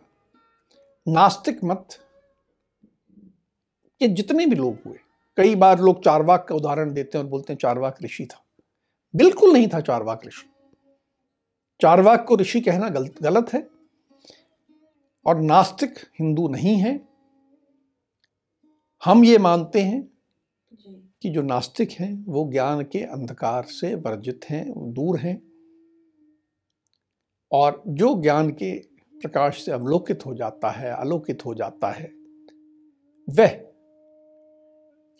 नास्तिक 1.07 1.63
मत 1.63 1.87
के 3.99 4.07
जितने 4.07 4.45
भी 4.45 4.55
लोग 4.55 4.77
हुए 4.85 4.97
कई 5.37 5.55
बार 5.55 5.79
लोग 5.79 6.03
चारवाक 6.03 6.45
का 6.49 6.55
उदाहरण 6.55 6.93
देते 6.93 7.17
हैं 7.17 7.25
और 7.25 7.31
बोलते 7.31 7.53
हैं 7.53 7.57
चारवाक 7.57 8.03
ऋषि 8.03 8.25
था। 8.25 8.45
बिल्कुल 9.15 9.53
नहीं 9.53 9.67
था 9.67 9.79
चारवाक 9.79 10.25
ऋषि। 10.25 10.49
चारवाक 11.81 12.25
को 12.27 12.35
ऋषि 12.35 12.61
कहना 12.61 12.89
गलत 12.89 13.15
गलत 13.21 13.53
है 13.53 13.67
और 15.25 15.41
नास्तिक 15.41 15.97
हिंदू 15.97 16.47
नहीं 16.47 16.75
है। 16.75 17.07
हम 19.05 19.23
ये 19.23 19.37
मानते 19.37 19.81
हैं 19.81 20.11
कि 21.21 21.29
जो 21.29 21.41
नास्तिक 21.41 21.91
हैं 21.91 22.25
वो 22.27 22.51
ज्ञान 22.51 22.81
के 22.81 22.99
अंधकार 22.99 23.63
से 23.63 23.95
वर्जित 23.95 24.39
हैं 24.49 24.93
दूर 24.93 25.19
हैं 25.19 25.41
और 27.51 27.83
जो 27.87 28.21
ज्ञान 28.21 28.49
के 28.49 28.79
प्रकाश 29.15 29.65
से 29.65 29.71
अवलोकित 29.71 30.25
हो 30.25 30.33
जाता 30.35 30.69
है 30.69 30.91
आलोकित 30.91 31.45
हो 31.45 31.55
जाता 31.55 31.91
है 31.91 32.11
वह 33.29 33.72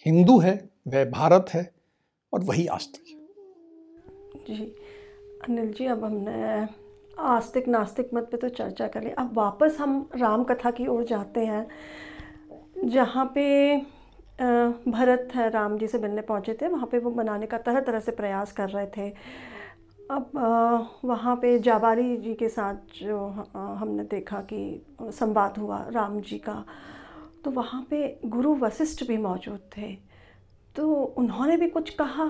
हिंदू 0.06 0.38
है, 0.40 0.54
वह 0.88 1.06
भारत 1.12 1.50
है 1.50 1.70
और 2.34 2.44
वही 2.44 2.66
आस्तिक 2.68 3.04
है। 3.08 3.22
जी, 4.48 4.64
अनिल 5.44 5.72
जी, 5.74 5.86
अब 5.86 6.04
हमने 6.04 6.68
आस्तिक 7.24 7.68
नास्तिक 7.68 8.10
मत 8.14 8.28
पे 8.32 8.38
तो 8.38 8.50
चर्चा 8.52 8.88
कर 8.88 9.04
ली। 9.04 9.10
अब 9.10 9.34
वापस 9.34 9.78
हम 9.80 10.10
राम 10.16 10.44
कथा 10.44 10.72
की 10.72 10.88
ओर 10.88 11.04
जाते 11.04 11.46
हैं, 11.46 11.68
जहाँ 12.86 13.26
पे 13.36 13.78
भरत 14.88 15.30
है, 15.36 15.50
राम 15.50 15.78
जी 15.78 15.88
से 15.88 16.00
मिलने 16.00 16.22
पहुँचे 16.22 16.54
थे। 16.62 16.68
वहाँ 16.68 16.88
पे 16.92 17.00
वो 17.00 17.12
मनाने 17.12 17.46
का 17.46 17.58
तरह 17.60 17.80
तरह 17.82 18.00
से 18.00 18.12
प्रयास 18.12 18.52
कर 18.52 18.70
रहे 18.70 18.86
थे। 18.98 19.10
अब 20.12 20.32
वहाँ 21.06 21.36
पे 21.36 21.58
जाबाली 21.60 22.16
जी 22.18 22.34
के 22.34 22.50
साथ 22.50 22.76
जो 22.98 23.18
हमने 23.56 24.04
देखा 24.06 24.40
कि 24.44 24.86
संवाद 25.02 25.58
हुआ 25.58 25.78
राम 25.92 26.20
जी 26.22 26.38
का। 26.40 26.64
तो 27.46 27.52
वहाँ 27.52 27.88
पे 27.90 28.20
गुरु 28.26 28.56
वशिष्ठ 28.56 29.08
भी 29.08 29.18
मौजूद 29.18 29.60
थे। 29.78 29.94
तो 30.76 30.94
उन्होंने 31.18 31.58
भी 31.58 31.70
कुछ 31.70 31.90
कहा? 31.90 32.26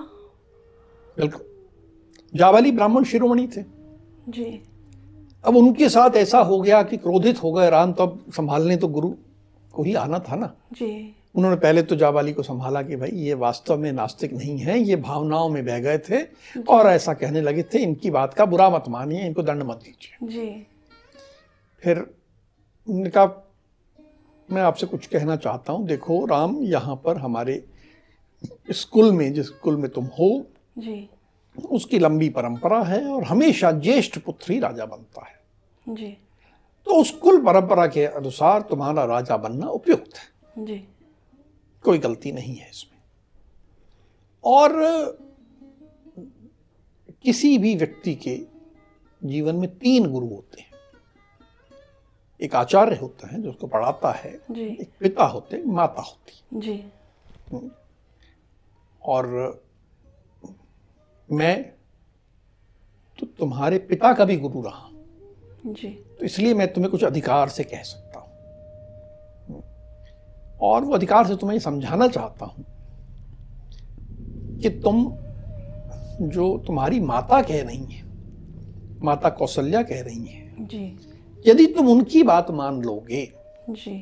बिल्कुल। 1.17 1.45
जाबाली 2.35 2.71
ब्राह्मण 2.71 3.03
शिरोमणि 3.03 3.47
थे। 3.57 3.63
जी। 4.29 4.63
अब 5.45 5.55
उनके 5.55 5.89
साथ 5.89 6.15
ऐसा 6.15 6.39
हो 6.39 6.61
गया 6.61 6.83
कि 6.83 6.97
क्रोधित 6.97 7.43
हो 7.43 7.51
गए 7.51 7.69
राम 7.69 7.93
तो 7.93 8.03
अब 8.03 8.25
संभालने 8.35 8.77
तो 8.77 8.87
गुरु 8.87 9.13
को 9.73 9.83
ही 9.83 9.93
आना 9.93 10.19
था 10.19 10.35
ना। 10.35 10.55
जी। 10.73 11.15
उन्होंने 11.35 11.57
पहले 11.57 11.83
तो 11.83 11.95
जाबाली 11.95 12.33
को 12.33 12.43
संभाला 12.43 12.81
कि 12.81 12.95
भाई 12.95 13.09
ये 13.09 13.33
वास्तव 13.33 13.77
में 13.77 13.91
नास्तिक 13.91 14.33
नहीं 14.33 14.57
है 14.57 14.79
ये 14.79 14.95
भावनाओं 14.95 15.49
में 15.49 15.65
बह 15.65 15.79
गए 15.79 15.97
थे 15.97 16.23
और 16.61 16.87
ऐसा 16.87 17.13
कहने 17.13 17.41
लगे 17.41 17.63
थे 17.63 17.79
इनकी 17.79 18.09
बात 18.09 18.33
का 18.33 18.45
बुरा 18.45 18.69
मत 18.69 18.83
मानिए 18.89 19.25
इनको 19.25 19.43
दंड 19.43 19.63
मत 19.63 19.77
दीजिए। 19.77 20.27
जी। 20.27 20.67
फिर 21.83 21.97
उन्होंने 22.87 23.09
कहा 23.09 23.25
मैं 24.51 24.61
आपसे 24.61 24.87
कुछ 24.87 25.05
कहना 25.07 25.35
चाहता 25.35 25.73
हूँ। 25.73 25.87
देखो 25.87 26.25
राम 26.25 26.63
यहाँ 26.63 26.95
पर 26.95 27.17
हमारे 27.17 27.63
स्कूल 28.71 29.11
में 29.11 29.33
जिस 29.33 29.45
स्कूल 29.45 29.77
में 29.77 29.91
तुम 29.91 30.05
हो 30.05 30.45
जी। 30.77 31.09
उसकी 31.71 31.99
लंबी 31.99 32.29
परंपरा 32.29 32.81
है 32.83 33.05
और 33.05 33.23
हमेशा 33.23 33.71
ज्येष्ठ 33.71 34.17
पुत्र 34.19 34.53
ही 34.53 34.59
राजा 34.59 34.85
बनता 34.85 35.25
है। 35.27 35.95
जी। 35.95 36.17
तो 36.87 36.91
उस 36.91 37.11
कुल 37.11 37.45
परंपरा 37.45 37.87
के 37.87 38.05
अनुसार 38.05 38.61
तुम्हारा 38.61 39.05
राजा 39.05 39.37
बनना 39.37 39.67
उपयुक्त 39.67 40.17
है। 40.17 40.65
जी। 40.65 40.87
कोई 41.83 41.97
गलती 41.97 42.31
नहीं 42.31 42.55
है 42.55 42.69
इसमें। 42.69 42.99
और 44.43 44.71
किसी 47.23 47.57
भी 47.57 47.75
व्यक्ति 47.75 48.15
के 48.15 48.39
जीवन 49.21 49.55
में 49.55 49.69
तीन 49.77 50.11
गुरु 50.11 50.27
होते 50.27 50.61
हैं। 50.61 50.72
एक 52.43 52.55
आचार्य 52.55 52.95
होते 52.95 53.27
हैं 53.27 53.41
जो 53.41 53.49
उसको 53.49 53.67
पढ़ाता 53.67 54.11
है 54.11 54.31
एक 54.57 54.89
पिता 54.99 55.23
होते 55.23 55.61
माता 55.65 56.01
होती 56.01 56.59
जी। 56.59 56.83
और 59.01 59.27
मैं 61.29 61.55
तो 63.19 63.25
तुम्हारे 63.39 63.77
पिता 63.79 64.13
का 64.13 64.25
भी 64.25 64.35
गुरु 64.37 64.61
रहा। 64.61 64.89
जी। 65.65 65.87
तो 66.19 66.25
इसलिए 66.25 66.53
मैं 66.53 66.71
तुम्हें 66.73 66.91
कुछ 66.91 67.03
अधिकार 67.03 67.49
से 67.49 67.63
कह 67.63 67.83
सकता 67.83 68.19
हूँ। 68.19 69.63
और 70.61 70.83
वो 70.83 70.93
अधिकार 70.93 71.27
से 71.27 71.35
तुम्हें 71.35 71.59
समझाना 71.59 72.07
चाहता 72.07 72.45
हूँ 72.45 72.65
कि 74.61 74.69
तुम 74.79 75.05
जो 76.29 76.57
तुम्हारी 76.67 76.99
माता 76.99 77.41
कह 77.41 77.61
रही 77.63 77.85
है 77.85 78.01
माता 79.03 79.29
कौशल्या 79.29 79.83
कह 79.83 80.01
रही 80.01 80.25
है 80.25 80.67
जी। 80.67 80.85
यदि 81.47 81.65
तुम 81.67 81.89
उनकी 81.89 82.23
बात 82.23 82.51
मान 82.51 82.81
लोगे 82.81 83.25
जी। 83.69 83.95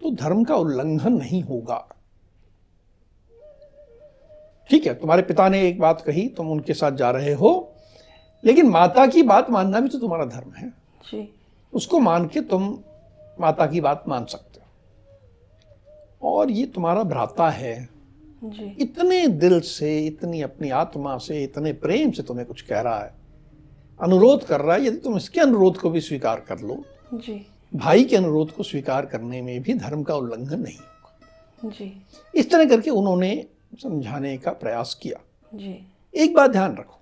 तो 0.00 0.10
धर्म 0.10 0.44
का 0.44 0.54
उल्लंघन 0.54 1.12
नहीं 1.12 1.42
होगा। 1.42 1.86
ठीक 4.70 4.86
है 4.86 4.94
तुम्हारे 4.94 5.22
पिता 5.22 5.48
ने 5.48 5.60
एक 5.68 5.80
बात 5.80 6.00
कही 6.00 6.26
तुम 6.28 6.50
उनके 6.50 6.74
साथ 6.74 6.92
जा 6.92 7.10
रहे 7.10 7.32
हो 7.32 7.70
लेकिन 8.44 8.66
माता 8.66 9.06
की 9.06 9.22
बात 9.22 9.50
मानना 9.50 9.80
भी 9.80 9.88
तो 9.88 9.98
तुम्हारा 9.98 10.24
धर्म 10.24 10.52
है। 10.52 10.68
जी। 11.04 11.28
उसको 11.72 11.98
मान 11.98 12.26
के 12.26 12.40
तुम 12.40 12.78
माता 13.40 13.66
की 13.66 13.80
बात 13.80 14.04
मान 14.08 14.24
सकते 14.24 14.60
हो। 14.60 16.30
और 16.30 16.50
ये 16.50 16.66
तुम्हारा 16.66 17.02
भ्राता 17.02 17.48
है। 17.50 17.88
जी। 18.44 18.76
इतने 18.80 19.26
दिल 19.28 19.60
से 19.60 19.98
इतनी 20.06 20.42
अपनी 20.42 20.70
आत्मा 20.70 21.16
से 21.18 21.42
इतने 21.44 21.72
प्रेम 21.72 22.10
से 22.10 22.22
तुम्हें 22.22 22.46
कुछ 22.46 22.62
कह 22.62 22.80
रहा 22.80 22.98
है। 22.98 23.23
अनुरोध 24.02 24.44
कर 24.44 24.60
रहा 24.60 24.76
है 24.76 24.86
यदि 24.86 24.96
तुम 24.96 25.16
इसके 25.16 25.40
अनुरोध 25.40 25.78
को 25.78 25.90
भी 25.90 26.00
स्वीकार 26.00 26.40
कर 26.40 26.58
लो। 26.58 26.84
जी। 27.14 27.46
भाई 27.76 28.04
के 28.04 28.16
अनुरोध 28.16 28.50
को 28.50 28.62
स्वीकार 28.62 29.06
करने 29.06 29.42
में 29.42 29.62
भी 29.62 29.74
धर्म 29.74 30.02
का 30.02 30.14
उल्लंघन 30.14 30.60
नहीं। 30.60 30.76
होगा 30.76 31.70
जी। 31.70 32.02
इस 32.34 32.50
तरह 32.50 32.64
करके 32.64 32.90
उन्होंने 32.90 33.46
समझाने 33.82 34.38
का 34.38 34.50
प्रयास 34.50 34.98
किया। 35.02 35.20
जी। 35.54 35.86
एक 36.14 36.34
बात 36.34 36.50
ध्यान 36.50 36.76
रखो 36.76 37.00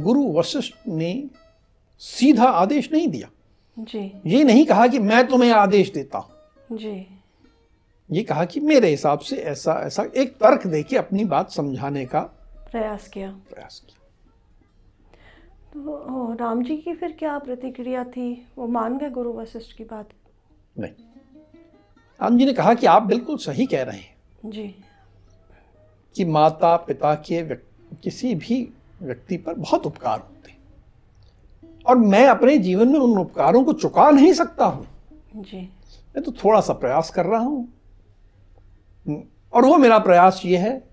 गुरु 0.00 0.32
वशिष्ठ 0.32 0.74
ने 0.88 1.28
सीधा 1.98 2.44
आदेश 2.44 2.92
नहीं 2.92 3.08
दिया। 3.08 3.28
जी। 3.78 4.20
ये 4.26 4.44
नहीं 4.44 4.66
कहा 4.66 4.86
कि 4.86 4.98
मैं 4.98 5.26
तुम्हें 5.28 5.52
आदेश 5.52 5.92
देता 5.92 6.18
हूँ। 6.18 6.78
जी। 6.78 7.06
ये 8.10 8.22
कहा 8.22 8.44
कि 8.44 8.60
मेरे 8.60 8.90
हिसाब 8.90 9.18
से 9.18 9.36
ऐसा 9.36 9.72
ऐसा 9.72 10.02
एक 10.16 10.32
तर्क 10.32 10.66
देके 10.66 10.96
अपनी 10.96 11.24
बात 11.24 11.50
समझाने 11.50 12.06
का 12.06 12.20
प्रयास 12.72 13.08
किया। 13.08 13.30
प्रयास 13.30 13.82
किया। 13.86 14.01
तो 15.72 16.32
राम 16.32 16.62
जी 16.62 16.76
की 16.76 16.94
फिर 16.94 17.12
क्या 17.12 17.38
प्रतिक्रिया 17.38 18.04
थी? 18.04 18.46
वो 18.58 18.66
मान 18.66 18.98
गए 18.98 19.10
गुरु 19.10 19.32
वशिष्ठ 19.32 19.76
की 19.76 19.84
बात? 19.84 20.08
नहीं। 20.78 20.92
राम 22.20 22.38
जी 22.38 22.46
ने 22.46 22.52
कहा 22.52 22.74
कि 22.74 22.86
आप 22.86 23.02
बिल्कुल 23.02 23.36
सही 23.36 23.66
कह 23.66 23.82
रहे 23.82 23.98
हैं 23.98 24.50
जी। 24.50 24.74
कि 26.16 26.24
माता 26.24 26.76
पिता 26.76 27.14
के 27.14 27.42
किसी 27.96 28.34
भी 28.34 28.72
व्यक्ति 29.02 29.36
पर 29.36 29.54
बहुत 29.54 29.86
उपकार 29.86 30.18
होते 30.18 30.50
हैं। 30.50 30.58
और 31.84 31.96
मैं 31.98 32.26
अपने 32.26 32.58
जीवन 32.58 32.88
में 32.88 32.98
उन 33.00 33.18
उपकारों 33.18 33.64
को 33.64 33.72
चुका 33.72 34.10
नहीं 34.10 34.32
सकता 34.32 34.64
हूँ। 34.64 34.86
जी। 35.36 35.60
मैं 36.16 36.22
तो 36.22 36.32
थोड़ा 36.32 36.60
सा 36.60 36.72
प्रयास 36.72 37.10
कर 37.10 37.26
रहा 37.26 37.40
हूँ। 37.40 37.68
और 39.52 39.64
वो 39.64 39.76
मेरा 39.76 39.98
प्रयास 39.98 40.42
ये 40.44 40.56
है 40.56 40.88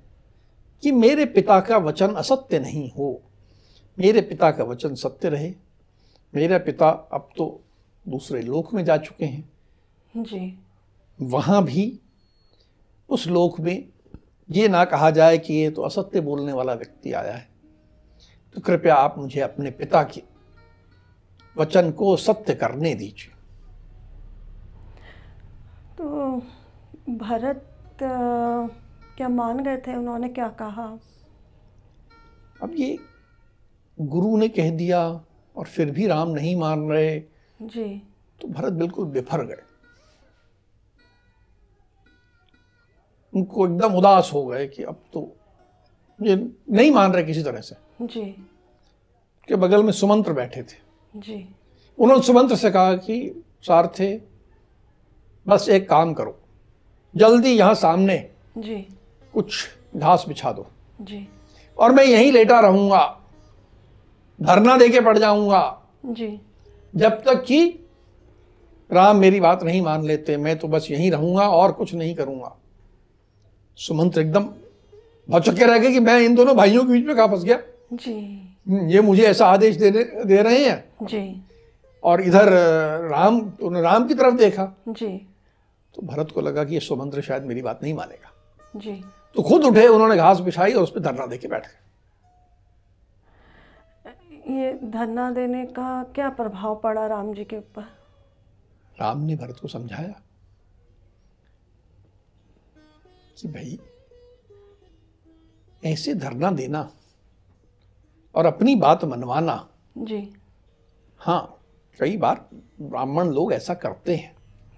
कि 0.83 0.91
मेरे 0.91 1.25
पिता 1.25 1.59
का 1.59 1.77
वचन 1.77 2.13
असत्य 2.13 2.59
नहीं 2.59 2.91
हो। 2.91 3.21
मेरे 3.99 4.21
पिता 4.21 4.51
का 4.51 4.63
वचन 4.63 4.95
सत्य 4.95 5.29
रहे। 5.29 5.53
मेरा 6.33 6.57
पिता 6.57 6.89
अब 7.13 7.29
तो 7.37 7.45
दूसरे 8.05 8.41
लोक 8.41 8.73
में 8.73 8.83
जा 8.85 8.97
चुके 8.97 9.25
हैं। 9.25 9.49
जी। 10.15 10.59
वहाँ 11.19 11.63
भी 11.63 11.99
उस 13.09 13.27
लोक 13.27 13.59
में 13.59 13.87
ये 14.49 14.67
ना 14.67 14.83
कहा 14.85 15.09
जाए 15.11 15.37
कि 15.37 15.53
ये 15.53 15.69
तो 15.71 15.81
असत्य 15.81 16.21
बोलने 16.21 16.53
वाला 16.53 16.73
व्यक्ति 16.73 17.13
आया 17.13 17.33
है। 17.33 17.47
तो 18.55 18.61
कृपया 18.61 18.95
आप 18.95 19.17
मुझे 19.17 19.41
अपने 19.41 19.71
पिता 19.71 20.03
के 20.03 20.23
वचन 21.55 21.91
को 21.91 22.15
सत्य 22.17 22.55
करने 22.55 22.93
दीजिए। 22.95 23.33
तो 25.97 26.05
भरत 27.09 27.65
क्या 28.01 29.29
मान 29.29 29.63
गए 29.63 29.77
थे? 29.77 29.95
उन्होंने 29.95 30.29
क्या 30.29 30.47
कहा? 30.61 30.87
अब 32.63 32.73
ये 32.75 32.97
गुरु 34.01 34.37
ने 34.37 34.47
कह 34.49 34.69
दिया 34.71 35.25
और 35.55 35.65
फिर 35.65 35.91
भी 35.91 36.07
राम 36.07 36.29
नहीं 36.29 36.55
मान 36.55 36.89
रहे 36.89 37.19
जी। 37.61 38.01
तो 38.41 38.47
भरत 38.47 38.73
बिल्कुल 38.73 39.05
बिफर 39.05 39.45
गए। 39.45 39.61
उनको 43.33 43.67
एकदम 43.67 43.93
उदास 43.93 44.31
हो 44.33 44.45
गए 44.45 44.67
कि 44.67 44.83
अब 44.83 45.03
तो 45.13 45.35
ये 46.21 46.35
नहीं 46.71 46.91
मान 46.91 47.13
रहे 47.13 47.23
किसी 47.23 47.43
तरह 47.43 47.61
से। 47.61 47.75
जी। 48.01 48.21
के 49.47 49.55
बगल 49.55 49.83
में 49.83 49.91
सुमंत्र 49.91 50.33
बैठे 50.33 50.63
थे। 50.63 50.77
जी। 51.15 51.55
उन्होंने 51.99 52.23
सुमंत्र 52.23 52.55
से 52.55 52.71
कहा 52.71 52.95
कि 52.95 53.43
सारथे 53.61 54.21
बस 55.47 55.69
एक 55.69 55.89
काम 55.89 56.13
करो। 56.13 56.39
जल्दी 57.15 57.49
यहाँ 57.49 57.73
सामने 57.73 58.29
जी। 58.57 58.87
कुछ 59.33 59.67
घास 59.95 60.25
बिछा 60.27 60.51
दो। 60.51 60.67
जी। 61.01 61.27
और 61.77 61.91
मैं 61.91 62.03
यहीं 62.03 62.31
लेटा 62.31 62.59
रहूँगा। 62.59 63.18
धरना 64.41 64.77
देके 64.77 65.01
पड़ 65.01 65.17
जाऊँगा। 65.17 65.81
जी। 66.05 66.41
जब 66.95 67.09
तक 67.09 67.43
कि 67.43 67.87
राम 68.93 69.17
मेरी 69.17 69.39
बात 69.39 69.63
नहीं 69.63 69.81
मान 69.81 70.03
लेते 70.03 70.37
मैं 70.37 70.59
तो 70.59 70.67
बस 70.67 70.87
यहीं 70.91 71.11
रहूँगा 71.11 71.49
और 71.49 71.71
कुछ 71.71 71.93
नहीं 71.93 72.15
करूँगा। 72.15 72.55
सुमंत्र 73.75 74.21
एकदम 74.21 74.43
भौचक्के 75.29 75.65
रह 75.65 75.77
गए 75.77 75.91
कि 75.91 75.99
मैं 75.99 76.19
इन 76.19 76.35
दोनों 76.35 76.57
भाइयों 76.57 76.85
के 76.85 76.91
बीच 76.91 77.05
में 77.05 77.15
कहा 77.15 77.27
फंस 77.27 77.43
गया? 77.43 77.59
जी। 77.93 78.45
हम्म, 78.69 78.87
ये 78.87 79.01
मुझे 79.01 79.23
ऐसा 79.23 79.47
आदेश 79.47 79.75
दे 79.75 79.89
रहे- 79.89 80.25
दे 80.25 80.41
रहे 80.41 80.65
हैं। 80.65 80.93
जी। 81.03 81.41
और 82.03 82.21
इधर 82.21 82.49
राम 83.11 83.39
उन्होंने 83.39 83.81
राम 83.81 84.07
की 84.07 84.13
तरफ़ 84.13 84.35
देखा। 84.35 84.77
जी। 84.89 85.27
तो 85.95 86.01
भरत 86.01 86.31
को 86.31 86.41
लगा 86.41 86.63
कि 86.63 86.73
ये 86.73 86.79
सुमंत्र 86.79 87.21
शायद 87.21 87.43
मेरी 87.43 87.61
बात 87.61 87.79
नहीं 87.83 87.93
मानेगा। 87.93 88.31
जी। 88.75 89.03
तो 89.35 89.43
खुद 89.43 89.65
उठे 89.65 89.87
उन्होंने 89.87 90.17
घास 90.17 90.39
बिछाई 90.39 90.73
और 90.73 90.83
उस 90.83 90.91
पर 90.91 90.99
धरना 90.99 91.25
देके 91.25 91.47
बैठ 91.47 91.67
गए। 91.67 91.88
ये 94.49 94.79
धरना 94.83 95.31
देने 95.31 95.65
का 95.65 96.03
क्या 96.03 96.29
प्रभाव 96.29 96.75
पड़ा 96.75 97.07
राम 97.07 97.33
जी 97.33 97.43
के 97.45 97.57
ऊपर? 97.57 97.81
राम 99.01 99.21
ने 99.21 99.35
भरत 99.35 99.59
को 99.61 99.67
समझाया 99.67 100.21
कि 103.41 103.47
भाई 103.47 103.79
ऐसे 105.85 106.13
धरना 106.13 106.51
देना 106.51 106.91
और 108.35 108.45
अपनी 108.45 108.75
बात 108.75 109.05
मनवाना। 109.05 109.69
जी। 109.97 110.33
हाँ 111.19 111.61
कई 111.99 112.17
बार 112.17 112.49
ब्राह्मण 112.81 113.27
लोग 113.27 113.53
ऐसा 113.53 113.73
करते 113.73 114.15
हैं। 114.15 114.37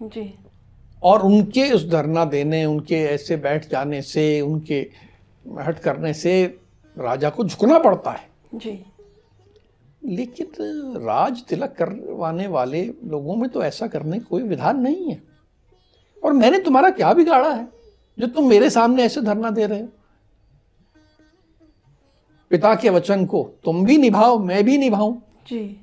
जी। 0.09 0.39
और 1.03 1.21
उनके 1.21 1.71
उस 1.71 1.89
धरना 1.89 2.25
देने 2.25 2.65
उनके 2.65 2.95
ऐसे 2.95 3.37
बैठ 3.37 3.69
जाने 3.69 4.01
से 4.01 4.41
उनके 4.41 4.89
हट 5.61 5.79
करने 5.79 6.13
से 6.13 6.61
राजा 6.97 7.29
को 7.29 7.43
झुकना 7.43 7.79
पड़ता 7.79 8.11
है। 8.11 8.29
जी। 8.55 8.85
लेकिन 10.05 10.47
राज 10.97 11.43
तिलक 11.43 11.71
करवाने 11.71 12.47
वाले 12.47 12.93
लोगों 13.03 13.35
में 13.35 13.49
तो 13.49 13.63
ऐसा 13.63 13.87
करने 13.87 14.19
कोई 14.19 14.43
विधान 14.43 14.79
नहीं 14.79 15.11
है। 15.11 15.23
और 16.23 16.33
मैंने 16.33 16.59
तुम्हारा 16.59 16.89
क्या 16.89 17.13
बिगाड़ा 17.13 17.53
है? 17.53 17.67
जो 18.19 18.27
तुम 18.27 18.49
मेरे 18.49 18.69
सामने 18.69 19.03
ऐसे 19.03 19.21
धरना 19.21 19.49
दे 19.49 19.65
रहे 19.65 19.81
हो। 19.81 19.87
पिता 22.49 22.75
के 22.75 22.89
वचन 22.89 23.25
को 23.25 23.51
तुम 23.63 23.85
भी 23.85 23.97
निभाओ 23.97 24.39
मैं 24.39 24.63
भी 24.63 24.77
निभाऊं। 24.77 25.15
जी। 25.47 25.77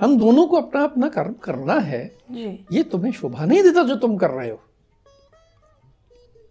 हम 0.00 0.18
दोनों 0.18 0.46
को 0.46 0.56
अपना 0.56 0.84
अपना 0.84 1.08
कर्म 1.08 1.32
करना 1.32 1.74
है। 1.74 2.16
जी। 2.30 2.66
ये 2.72 2.82
तुम्हें 2.82 3.12
शोभा 3.12 3.44
नहीं 3.44 3.62
देता 3.62 3.82
जो 3.82 3.96
तुम 3.96 4.16
कर 4.16 4.30
रहे 4.30 4.50
हो। 4.50 4.60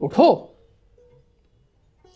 उठो। 0.02 0.53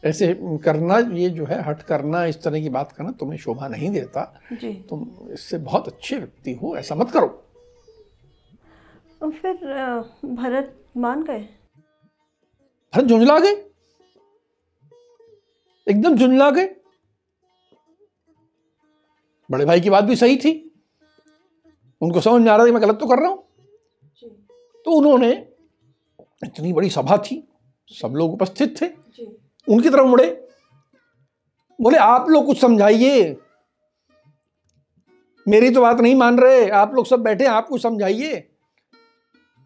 ऐसे 0.04 0.28
करना 0.64 0.98
ये 0.98 1.30
जो 1.30 1.46
है 1.46 1.62
हट 1.64 1.82
करना 1.82 2.24
इस 2.26 2.42
तरह 2.44 2.62
की 2.62 2.70
बात 2.70 2.92
करना 2.92 3.12
तुम्हें 3.12 3.38
शोभा 3.40 3.68
नहीं 3.68 3.90
देता। 3.90 4.24
जी। 4.54 4.74
तुम 4.90 5.08
इससे 5.32 5.58
बहुत 5.58 5.88
अच्छे 5.88 6.18
व्यक्ति 6.18 6.54
हो 6.54 6.76
ऐसा 6.78 6.96
मत 6.96 7.12
करो। 7.12 7.28
और 9.24 9.32
फिर 9.32 9.56
भरत 10.26 10.76
मान 10.98 11.24
गए? 11.24 11.40
भरत 12.94 13.06
झुंझला 13.06 13.40
गए? 13.40 13.56
एकदम 15.88 16.16
झुंझला 16.16 16.50
गए? 16.52 16.70
बड़े 19.50 19.66
भाई 19.66 19.82
की 19.82 19.90
बात 19.90 20.04
भी 20.04 20.16
सही 20.16 20.38
थी। 20.38 20.54
उनको 22.02 22.22
समझ 22.22 22.42
में 22.42 22.52
आ 22.52 22.56
रहा 22.56 22.66
था 22.68 22.72
मैं 22.72 22.82
गलत 22.82 22.98
तो 23.00 23.08
कर 23.08 23.20
रहा 23.20 23.30
हूँ। 23.30 23.44
तो 24.86 24.92
उन्होंने 24.92 25.32
इतनी 26.44 26.74
बड़ी 26.74 26.90
सभा 26.90 27.18
थी 27.18 27.44
सब 27.92 28.14
लोग 28.16 28.34
उपस्थित 28.34 28.82
थे। 28.82 28.88
उनकी 29.68 29.90
तरफ़ 29.90 30.08
मुड़े। 30.08 30.30
बोले 31.80 31.98
आप 31.98 32.30
लोग 32.30 32.46
कुछ 32.46 32.60
समझाइए। 32.62 33.36
मेरी 35.46 35.70
तो 35.70 35.82
बात 35.82 36.00
नहीं 36.00 36.16
मान 36.16 36.40
रहे। 36.40 36.70
आप 36.70 36.94
लोग 36.94 37.06
सब 37.06 37.20
बैठे 37.20 37.46
आप 37.46 37.68
कुछ 37.68 37.82
समझाइए। 37.82 38.48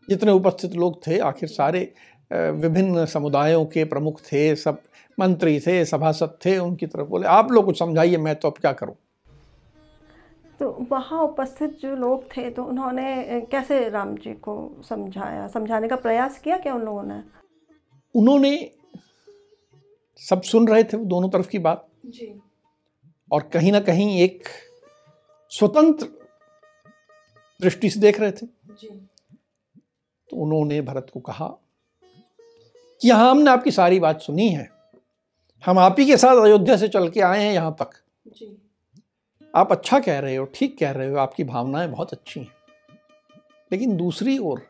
जितने 0.07 0.31
उपस्थित 0.31 0.71
लोग 0.71 1.05
थे 1.07 1.19
आखिर 1.19 1.49
सारे 1.49 1.93
विभिन्न 2.31 3.05
समुदायों 3.05 3.65
के 3.65 3.83
प्रमुख 3.83 4.19
थे 4.21 4.55
सब 4.55 4.81
मंत्री 5.17 5.59
थे 5.59 5.83
सभासद 5.85 6.37
थे 6.45 6.57
उनकी 6.57 6.87
तरफ़ 6.87 7.07
बोले 7.07 7.27
आप 7.27 7.51
लोग 7.51 7.65
कुछ 7.65 7.79
समझाइए 7.79 8.17
मैं 8.17 8.35
तो 8.35 8.49
अब 8.49 8.57
क्या 8.57 8.71
करूँ? 8.73 8.95
तो 10.59 10.87
वहाँ 10.91 11.21
उपस्थित 11.23 11.77
जो 11.81 11.95
लोग 11.95 12.25
थे 12.27 12.49
तो 12.49 12.63
उन्होंने 12.63 13.41
कैसे 13.51 13.89
राम 13.89 14.15
जी 14.15 14.33
को 14.33 14.55
समझाया? 14.89 15.47
समझाने 15.47 15.87
का 15.87 15.95
प्रयास 15.95 16.39
किया 16.39 16.57
क्या 16.57 16.73
उन 16.73 16.81
लोगों 16.81 17.03
ने? 17.03 17.21
उन्होंने 18.15 18.51
सब 20.29 20.41
सुन 20.41 20.67
रहे 20.67 20.84
थे 20.84 20.97
दोनों 20.97 21.29
तरफ़ 21.29 21.47
की 21.47 21.60
बात। 21.60 21.88
जी। 22.05 22.41
और 23.31 23.43
कहीं 23.43 23.71
ना 23.71 23.79
कहीं 23.79 24.19
एक 24.19 24.43
स्वतंत्र 25.49 26.05
दृष्टि 27.62 27.89
से 27.89 27.99
देख 27.99 28.19
रहे 28.19 28.31
थे। 28.31 28.45
जी। 28.45 28.88
तो 30.29 30.38
उन्होंने 30.38 30.81
भरत 30.81 31.07
को 31.13 31.19
कहा 31.19 31.47
कि 33.01 33.10
हाँ 33.10 33.31
हमने 33.31 33.51
आपकी 33.51 33.71
सारी 33.71 33.99
बात 33.99 34.21
सुनी 34.21 34.49
है। 34.49 34.69
हम 35.65 35.79
आप 35.79 35.95
ही 35.99 36.05
के 36.05 36.17
साथ 36.17 36.43
अयोध्या 36.43 36.77
से 36.77 36.88
चल 36.88 37.10
के 37.10 37.21
आए 37.21 37.43
हैं 37.43 37.53
यहाँ 37.53 37.75
तक। 37.81 37.89
जी। 38.27 38.57
आप 39.55 39.71
अच्छा 39.71 39.99
कह 39.99 40.19
रहे 40.19 40.36
हो 40.36 40.45
ठीक 40.45 40.77
कह 40.77 40.91
रहे 40.91 41.10
हो 41.10 41.17
आपकी 41.17 41.43
भावनाएँ 41.43 41.88
बहुत 41.88 42.13
अच्छी 42.13 42.39
हैं। 42.39 42.55
लेकिन 43.71 43.97
दूसरी 43.97 44.38
ओर 44.38 44.67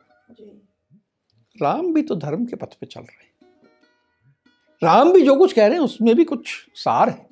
राम 1.61 1.93
भी 1.93 2.01
तो 2.01 2.15
धर्म 2.15 2.45
के 2.45 2.55
पथ 2.55 2.73
पे 2.73 2.85
चल 2.85 3.01
रहे 3.01 3.23
हैं। 3.23 3.30
राम 4.81 5.11
भी 5.13 5.21
जो 5.21 5.35
कुछ 5.35 5.53
कह 5.53 5.67
रहे 5.67 5.77
हैं 5.77 5.83
उसमें 5.83 6.15
भी 6.15 6.23
कुछ 6.23 6.49
सार 6.75 7.09
है। 7.09 7.27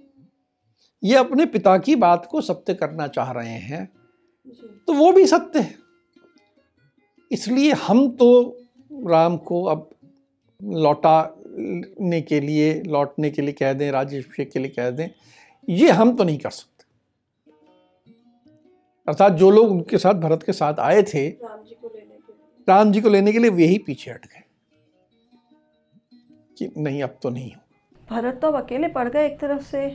ये 1.03 1.15
अपने 1.15 1.45
पिता 1.47 1.77
की 1.77 1.95
बात 1.95 2.27
को 2.31 2.41
सत्य 2.41 2.73
करना 2.73 3.07
चाह 3.09 3.31
रहे 3.31 3.57
हैं 3.59 3.85
तो 4.87 4.93
वो 4.93 5.11
भी 5.11 5.25
सत्य 5.27 5.59
है। 5.59 5.77
इसलिए 7.31 7.71
हम 7.79 8.07
तो 8.17 8.27
राम 8.91 9.37
को 9.39 9.63
अब 9.65 9.89
लौटाने 10.61 12.21
के 12.21 12.39
लिए 12.39 12.73
लौटने 12.83 13.29
के 13.29 13.41
लिए 13.41 13.53
कह 13.53 13.73
दें 13.73 13.91
राज्याभिषेक 13.91 14.51
के 14.51 14.59
लिए 14.59 14.71
कह 14.71 14.89
दें 14.89 15.09
ये 15.67 15.89
हम 15.91 16.15
तो 16.15 16.23
नहीं 16.23 16.37
कर 16.37 16.49
सकते। 16.49 16.83
अर्थात 19.07 19.33
जो 19.33 19.49
लोग 19.51 19.71
उनके 19.71 19.97
साथ 19.97 20.13
भरत 20.21 20.43
के 20.43 20.53
साथ 20.53 20.79
आए 20.79 21.01
थे 21.03 21.27
राम 21.29 21.63
जी 21.63 21.75
को 21.75 21.87
लेने 21.87 22.05
के 22.05 22.33
लिए। 22.33 22.63
राम 22.67 22.91
जी 22.91 23.01
को 23.01 23.09
लेने 23.09 23.31
के 23.31 23.39
लिए 23.39 23.51
वे 23.51 23.65
ही 23.65 23.77
पीछे 23.77 24.11
हट 24.11 24.25
गए। 24.25 24.43
कि 26.59 26.69
नहीं 26.77 27.01
अब 27.03 27.17
तो 27.23 27.29
नहीं 27.29 27.51
हो। 27.51 27.61
भरत 28.09 28.39
तो 28.41 28.47
अब 28.47 28.55
अकेले 28.55 28.87
पड़ 28.89 29.07
गए 29.09 29.25
एक 29.25 29.39
तरफ़ 29.39 29.63
से 29.63 29.89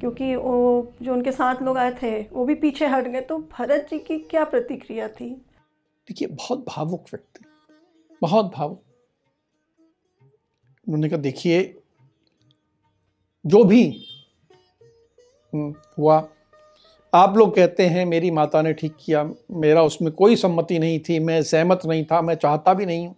क्योंकि 0.00 0.34
वो 0.36 0.92
जो 1.02 1.12
उनके 1.12 1.32
साथ 1.32 1.62
लोग 1.62 1.78
आए 1.78 1.92
थे 2.02 2.20
वो 2.22 2.44
भी 2.44 2.54
पीछे 2.54 2.86
हट 2.86 3.06
गए। 3.08 3.20
तो 3.20 3.38
भरत 3.52 3.86
जी 3.90 3.98
की 3.98 4.18
क्या 4.20 4.44
प्रतिक्रिया 4.44 5.08
थी? 5.08 5.30
देखिए 6.08 6.28
बहुत 6.28 6.64
भावुक 6.68 7.04
व्यक्ति 7.12 7.44
बहुत 8.22 8.52
भावुक। 8.54 8.82
उन्होंने 10.86 11.08
कहा 11.08 11.20
देखिए 11.20 11.62
जो 13.44 13.62
भी 13.64 13.84
हम्म, 15.52 15.74
हुआ 15.98 16.16
आप 17.12 17.36
लोग 17.36 17.54
कहते 17.56 17.86
हैं 17.86 18.04
मेरी 18.06 18.30
माता 18.30 18.62
ने 18.62 18.72
ठीक 18.72 18.96
किया 19.00 19.22
मेरा 19.50 19.82
उसमें 19.82 20.10
कोई 20.12 20.36
सम्मति 20.36 20.78
नहीं 20.78 20.98
थी 21.00 21.18
मैं 21.18 21.42
सहमत 21.42 21.86
नहीं 21.86 22.04
था 22.04 22.20
मैं 22.22 22.34
चाहता 22.34 22.74
भी 22.74 22.86
नहीं 22.86 23.06
हूँ। 23.06 23.14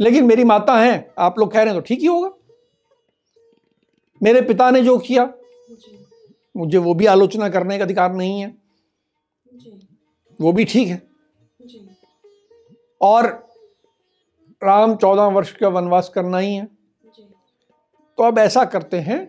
लेकिन 0.00 0.24
मेरी 0.24 0.44
माता 0.44 0.76
है 0.78 1.14
आप 1.18 1.38
लोग 1.38 1.52
कह 1.52 1.62
रहे 1.62 1.72
हैं 1.72 1.82
तो 1.82 1.86
ठीक 1.86 2.00
ही 2.00 2.06
होगा। 2.06 2.30
मेरे 4.20 4.40
पिता 4.42 4.70
ने 4.70 4.82
जो 4.82 4.96
किया 4.98 5.24
मुझे 6.56 6.78
वो 6.78 6.94
भी 6.94 7.06
आलोचना 7.06 7.48
करने 7.48 7.78
का 7.78 7.84
अधिकार 7.84 8.12
नहीं 8.14 8.40
है। 8.40 8.54
वो 10.40 10.52
भी 10.52 10.64
ठीक 10.64 10.88
है। 10.88 11.02
और 13.00 13.26
राम 14.62 14.94
चौदह 14.96 15.26
वर्ष 15.26 15.50
का 15.52 15.68
वनवास 15.68 16.08
करना 16.08 16.38
ही 16.38 16.54
है। 16.54 16.64
तो 18.18 18.22
अब 18.22 18.38
ऐसा 18.38 18.64
करते 18.64 18.96
हैं 19.00 19.24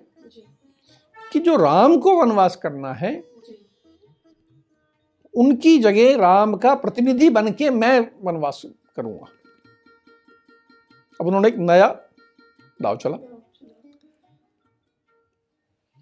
कि 1.18 1.40
जो 1.40 1.56
राम 1.56 1.98
को 1.98 2.16
वनवास 2.16 2.56
करना 2.56 2.94
है 2.94 3.12
उनकी 5.34 5.78
जगह 5.80 6.16
राम 6.18 6.56
का 6.56 6.74
प्रतिनिधि 6.76 7.30
बन 7.30 7.52
के 7.52 7.70
मैं 7.70 8.00
वनवास 8.24 8.62
करूँगा। 8.96 9.26
अब 11.20 11.28
उन्होंने 11.28 11.48
एक 11.48 11.58
नया 11.60 11.88
दाव 12.80 12.98
चला। 12.98 13.18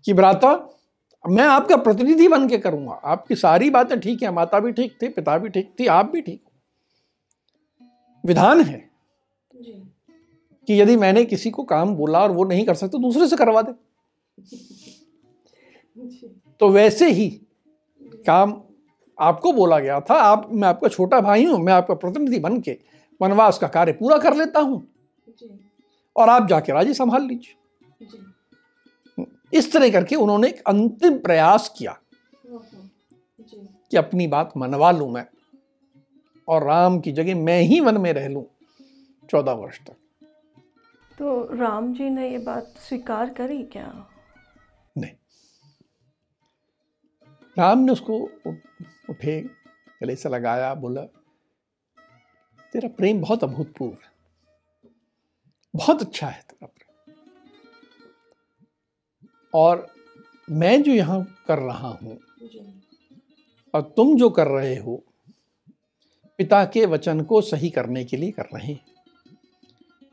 कि 0.06 0.14
भ्राता 0.14 0.54
मैं 1.26 1.44
आपका 1.44 1.76
प्रतिनिधि 1.78 2.28
बन 2.28 2.48
के 2.48 2.58
करूँगा। 2.58 2.94
आपकी 3.06 3.36
सारी 3.36 3.70
बातें 3.70 4.00
ठीक 4.00 4.22
है 4.24 4.32
माता 4.32 4.60
भी 4.60 4.72
ठीक 4.72 4.98
थी 5.02 5.08
पिता 5.10 5.38
भी 5.38 5.50
ठीक 5.50 5.74
थी 5.80 5.88
आप 5.88 6.12
भी 6.12 6.22
ठीक 6.22 6.42
विधान 8.24 8.62
है 8.62 8.78
कि 10.68 10.82
यदि 10.82 10.96
मैंने 10.98 11.24
किसी 11.26 11.50
को 11.52 11.64
काम 11.64 11.96
बोला 11.96 12.20
और 12.20 12.32
वो 12.32 12.44
नहीं 12.44 12.66
कर 12.66 12.76
सकते 12.76 13.00
दूसरे 13.00 13.28
से 13.28 13.36
करवा 13.36 13.62
दे। 13.62 13.72
तो 16.62 16.70
वैसे 16.70 17.10
ही 17.12 17.30
काम 18.26 18.62
आपको 19.18 19.52
बोला 19.54 19.80
गया 19.80 20.00
था 20.02 20.16
आप 20.24 20.48
मैं 20.52 20.68
आपका 20.68 20.88
छोटा 20.88 21.20
भाई 21.22 21.46
हूँ 21.46 21.60
मैं 21.60 21.74
आपका 21.74 21.94
प्रतिनिधि 21.96 22.40
बन 22.40 22.60
के 22.62 22.78
वनवास 23.22 23.58
का 23.58 23.68
कार्य 23.68 23.92
पूरा 23.94 24.18
कर 24.18 24.36
लेता 24.36 24.60
हूँ। 24.60 24.82
और 26.16 26.30
आप 26.30 26.48
जाके 26.48 26.72
राज्य 26.72 26.94
संभाल 26.94 27.24
लीजिए। 27.24 27.56
इस 29.54 29.72
तरह 29.74 29.92
करके 29.92 30.16
उन्होंने 30.16 30.48
एक 30.48 30.62
अंतिम 30.68 31.18
प्रयास 31.18 31.74
किया 31.78 31.98
कि 33.92 33.98
अपनी 33.98 34.28
बात 34.28 34.54
मनवा 34.58 34.92
लू 34.92 35.08
मैं 35.08 35.26
और 36.48 36.64
राम 36.64 37.00
की 37.00 37.12
जगह 37.12 37.36
मैं 37.36 37.62
ही 37.62 37.80
वन 37.80 37.98
में 37.98 38.12
रह 38.14 38.28
लू 38.28 38.46
चौदह 39.30 39.52
वर्ष 39.52 39.80
तक। 39.80 39.96
तो 41.18 41.56
राम 41.56 41.94
जी 41.94 42.10
ने 42.10 42.30
ये 42.32 42.38
बात 42.38 42.74
स्वीकार 42.80 43.30
करी 43.30 43.64
क्या? 43.64 44.08
नहीं। 44.98 45.12
राम 47.58 47.80
ने 47.80 47.92
उसको 47.92 48.18
उठे 49.10 49.40
गले 50.02 50.16
से 50.16 50.30
लगाया 50.30 50.74
बोला 50.76 51.02
तेरा 52.74 52.90
प्रेम 52.90 53.22
बहुत 53.22 53.44
अभूतपूर्व 53.44 53.94
है। 53.94 54.17
बहुत 55.78 56.02
अच्छा 56.02 56.28
है 56.28 56.42
तेरा 56.42 56.68
प्रेम। 56.68 57.14
और 59.54 59.86
मैं 60.48 60.82
जो 60.84 60.92
यहाँ 60.92 61.22
कर 61.48 61.60
रहा 61.60 61.88
हूँ 62.02 62.18
और 63.74 63.82
तुम 63.98 64.16
जो 64.18 64.30
कर 64.32 64.48
रहे 64.50 64.76
हो 64.78 65.04
पिता 66.40 66.64
के 66.66 66.86
वचन 66.86 67.22
को 67.24 67.42
सही 67.44 67.70
करने 67.70 68.04
के 68.06 68.18
लिए 68.18 68.32
कर 68.32 68.46
रहे 68.54 68.68
हैं। 68.68 68.86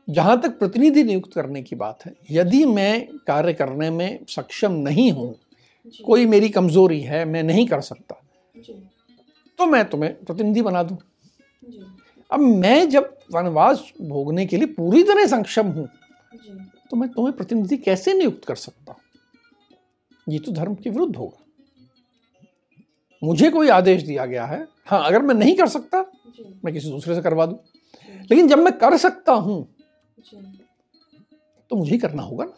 जहाँ 0.07 0.39
तक 0.41 0.57
प्रतिनिधि 0.59 1.03
नियुक्त 1.03 1.33
करने 1.33 1.61
की 1.63 1.75
बात 1.75 2.05
है 2.05 2.13
यदि 2.31 2.63
मैं 2.67 3.07
कार्य 3.27 3.53
करने 3.53 3.89
में 3.91 4.19
सक्षम 4.29 4.71
नहीं 4.81 5.11
हूँ 5.11 5.33
कोई 5.99 6.25
मेरी 6.25 6.49
कमज़ोरी 6.49 6.99
है 7.01 7.23
मैं 7.25 7.43
नहीं 7.43 7.65
कर 7.67 7.81
सकता 7.81 8.21
तो 9.59 9.65
मैं 9.65 9.83
तुम्हें 9.89 10.13
प्रतिनिधि 10.25 10.61
बना 10.61 10.83
दूँ। 10.83 10.97
अब 12.31 12.39
मैं 12.39 12.89
जब 12.89 13.14
वनवास 13.29 13.91
भोगने 14.01 14.45
के 14.45 14.57
लिए 14.57 14.67
पूरी 14.73 15.03
तरह 15.03 15.25
सक्षम 15.27 15.67
हूँ। 15.67 15.87
तो 16.91 16.97
मैं 16.97 17.09
तुम्हें 17.09 17.35
प्रतिनिधि 17.37 17.77
कैसे 17.77 18.13
नियुक्त 18.13 18.45
कर 18.45 18.55
सकता 18.57 18.95
ये 20.27 20.39
तो 20.39 20.51
धर्म 20.51 20.75
के 20.75 20.89
विरुद्ध 20.89 21.15
होगा। 21.15 21.43
मुझे 23.21 23.49
कोई 23.49 23.69
आदेश 23.69 24.03
दिया 24.03 24.25
गया 24.25 24.45
है। 24.45 24.67
हाँ 24.87 25.03
अगर 25.05 25.21
मैं 25.21 25.35
नहीं 25.35 25.55
कर 25.55 25.67
सकता 25.67 26.05
मैं 26.65 26.73
किसी 26.73 26.89
दूसरे 26.89 27.15
से 27.15 27.21
करवा 27.21 27.45
दूँ। 27.45 27.57
लेकिन 28.31 28.47
जब 28.47 28.59
मैं 28.59 28.77
कर 28.79 28.97
सकता 28.97 29.33
हूँ 29.33 29.67
तो 31.71 31.75
मुझे 31.75 31.97
करना 31.97 32.23
होगा 32.23 32.45
ना। 32.45 32.53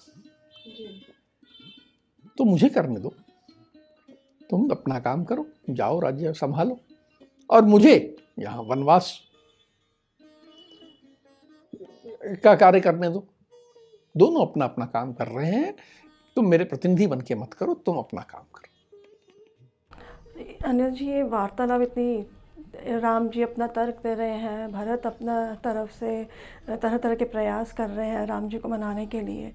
तो 2.38 2.44
मुझे 2.46 2.70
करने 2.70 3.00
दो। 3.00 3.14
तुम 4.50 4.70
अपना 4.72 5.00
काम 5.00 5.24
करो 5.26 5.46
जाओ 5.70 6.00
राज्य 6.00 6.34
संभालो। 6.34 6.80
और 7.50 7.66
मुझे 7.66 7.96
यहाँ 8.40 8.64
वनवास 8.64 9.14
का 12.36 12.56
कार्य 12.56 12.80
करने 12.80 13.10
दो। 13.10 13.28
दोनों 14.18 14.46
अपना 14.46 14.66
अपना 14.66 14.86
काम 14.86 15.14
कर 15.14 15.28
रहे 15.28 15.52
हैं। 15.52 15.76
तुम 16.36 16.48
मेरे 16.48 16.64
प्रतिनिधि 16.64 17.08
बन 17.08 17.22
के 17.22 17.36
मत 17.36 17.54
करो 17.54 17.74
तुम 17.74 17.98
अपना 17.98 18.22
काम 18.22 18.44
करो। 18.56 18.66
अनिल 20.70 20.90
जी 20.90 21.08
ये 21.08 21.24
वार्तालाप 21.24 21.82
इतनी 21.82 22.28
राम 23.00 23.30
जी 23.30 23.42
अपना 23.42 23.68
तर्क 23.68 23.96
दे 23.96 24.14
रहे 24.14 24.36
हैं 24.36 24.72
भरत 24.72 25.06
अपना 25.06 25.56
तरफ़ 25.56 25.92
से 25.92 26.24
तरह 26.68 26.98
तरह 26.98 27.16
के 27.16 27.26
प्रयास 27.26 27.74
कर 27.74 27.90
रहे 27.90 28.08
हैं 28.08 28.26
राम 28.26 28.50
जी 28.50 28.58
को 28.58 28.70
मनाने 28.70 29.06
के 29.06 29.22
लिए। 29.22 29.54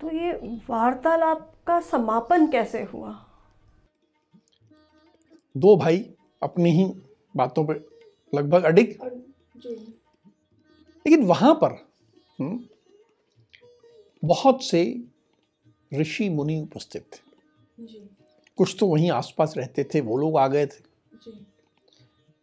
तो 0.00 0.10
ये 0.10 0.32
वार्तालाप 0.70 1.54
का 1.66 1.80
समापन 1.80 2.46
कैसे 2.46 2.82
हुआ? 2.82 3.26
दो 5.56 5.76
भाई 5.76 6.14
अपनी 6.42 6.70
ही 6.70 6.84
बातों 7.36 7.64
पे 7.66 7.74
लगभग 8.34 8.62
अडिग। 8.62 8.88
लेकिन 11.06 11.24
वहाँ 11.26 11.54
पर 11.54 11.89
हम्म, 12.40 12.60
बहुत 14.24 14.64
से 14.64 15.02
ऋषि 15.94 16.28
मुनि 16.28 16.60
उपस्थित 16.60 17.02
थे। 17.02 17.18
कुछ 18.56 18.76
तो 18.80 18.86
वहीं 18.86 19.10
आसपास 19.10 19.54
रहते 19.56 19.84
थे 19.84 20.00
वो 20.00 20.16
लोग 20.16 20.38
आ 20.38 20.48
गए 20.48 20.66
थे। 20.66 20.90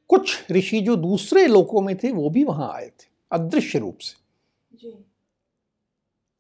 कुछ 0.10 0.51
ऋषि 0.51 0.81
जो 0.81 0.95
दूसरे 0.95 1.47
लोकों 1.47 1.81
में 1.81 1.97
थे 1.97 2.12
वो 2.12 2.29
भी 2.29 2.43
वहाँ 2.43 2.73
आए 2.73 2.88
थे 2.88 3.05
अदृश्य 3.31 3.79
रूप 3.79 3.97
से। 3.97 4.15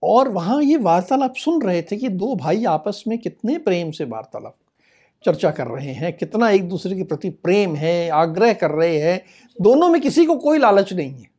और 0.03 0.29
वहाँ 0.29 0.63
ये 0.63 0.77
वार्तालाप 0.77 1.35
सुन 1.35 1.61
रहे 1.61 1.81
थे 1.81 1.97
कि 1.97 2.09
दो 2.09 2.35
भाई 2.35 2.65
आपस 2.65 3.03
में 3.07 3.19
कितने 3.19 3.57
प्रेम 3.57 3.91
से 3.91 4.03
वार्तालाप 4.05 4.55
चर्चा 5.25 5.51
कर 5.51 5.67
रहे 5.67 5.93
हैं 5.93 6.17
कितना 6.17 6.49
एक 6.49 6.69
दूसरे 6.69 6.95
के 6.95 7.03
प्रति 7.03 7.29
प्रेम 7.29 7.75
है 7.75 8.09
आग्रह 8.09 8.53
कर 8.53 8.71
रहे 8.71 8.99
हैं 8.99 9.25
दोनों 9.61 9.89
में 9.89 10.01
किसी 10.01 10.25
को 10.25 10.35
कोई 10.35 10.57
लालच 10.57 10.93
नहीं 10.93 11.13
है। 11.13 11.29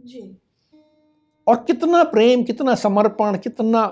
जी। 0.00 0.36
और 1.46 1.64
कितना 1.64 2.02
प्रेम 2.04 2.42
कितना 2.44 2.74
समर्पण 2.74 3.38
कितना 3.38 3.86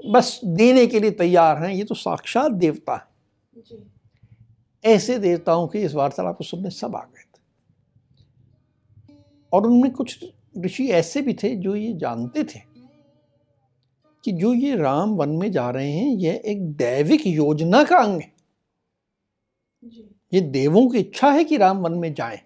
बस 0.00 0.40
देने 0.44 0.86
के 0.86 1.00
लिए 1.00 1.10
तैयार 1.10 1.56
हैं 1.56 1.72
ये 1.74 1.84
तो 1.84 1.94
साक्षात 1.94 2.52
देवता 2.52 2.94
है। 2.94 3.08
ऐसे 4.84 5.18
देवताओं 5.18 5.66
के 5.68 5.82
इस 5.82 5.94
वार्तालाप 5.94 6.36
को 6.36 6.44
सुनने 6.44 6.70
सब 6.70 6.96
आ 6.96 7.00
गए 7.00 7.22
थे। 7.22 7.40
और 9.52 9.66
उनमें 9.66 9.90
कुछ 9.92 10.24
ऋषि 10.58 10.86
ऐसे 10.88 11.22
भी 11.22 11.34
थे 11.34 11.54
जो 11.56 11.74
ये 11.76 11.92
जानते 11.92 12.44
थे 12.44 12.60
कि 14.24 14.32
जो 14.32 14.52
ये 14.54 14.76
राम 14.76 15.10
वन 15.10 15.28
में 15.28 15.50
जा 15.52 15.68
रहे 15.70 15.92
हैं 15.92 16.16
यह 16.16 16.40
एक 16.44 16.62
दैविक 16.72 17.26
योजना 17.26 17.82
का 17.84 17.96
अंग 17.96 18.20
है। 18.20 18.32
ये 20.32 20.40
देवों 20.40 20.88
की 20.88 20.98
इच्छा 20.98 21.30
है 21.30 21.44
कि 21.44 21.56
राम 21.56 21.78
वन 21.78 21.92
में 21.92 22.12
जाएँ। 22.14 22.38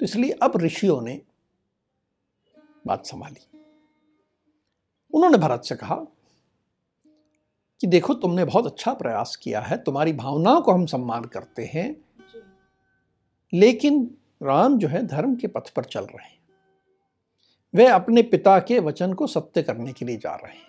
तो 0.00 0.04
इसलिए 0.04 0.30
अब 0.30 0.56
ऋषियों 0.56 1.00
ने 1.02 1.20
बात 2.86 3.06
संभाली। 3.06 3.58
उन्होंने 5.12 5.38
भरत 5.38 5.62
से 5.64 5.76
कहा 5.76 5.96
कि 7.80 7.86
देखो, 7.86 8.14
तुमने 8.14 8.44
बहुत 8.44 8.66
अच्छा 8.66 8.94
प्रयास 8.94 9.36
किया 9.36 9.60
है, 9.60 9.76
तुम्हारी 9.76 10.12
भावनाओं 10.12 10.62
को 10.62 10.72
हम 10.72 10.86
सम्मान 10.86 11.24
करते 11.24 11.70
हैं, 11.74 12.04
लेकिन 13.54 14.16
राम 14.42 14.78
जो 14.78 14.88
है 14.88 15.06
धर्म 15.06 15.36
के 15.36 15.46
पथ 15.46 15.70
पर 15.70 15.84
चल 15.84 16.00
रहे 16.00 16.26
हैं। 16.26 16.38
वे 17.74 17.86
अपने 17.86 18.22
पिता 18.22 18.58
के 18.58 18.78
वचन 18.78 19.12
को 19.12 19.26
सत्य 19.26 19.62
करने 19.62 19.92
के 19.92 20.04
लिए 20.04 20.16
जा 20.16 20.34
रहे 20.34 20.52
हैं। 20.52 20.68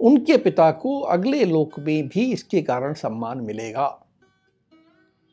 उनके 0.00 0.38
पिता 0.38 0.70
को 0.70 1.00
अगले 1.00 1.44
लोक 1.44 1.80
में 1.80 2.08
भी 2.08 2.32
इसके 2.32 2.62
कारण 2.62 2.94
सम्मान 2.94 3.38
मिलेगा। 3.38 4.06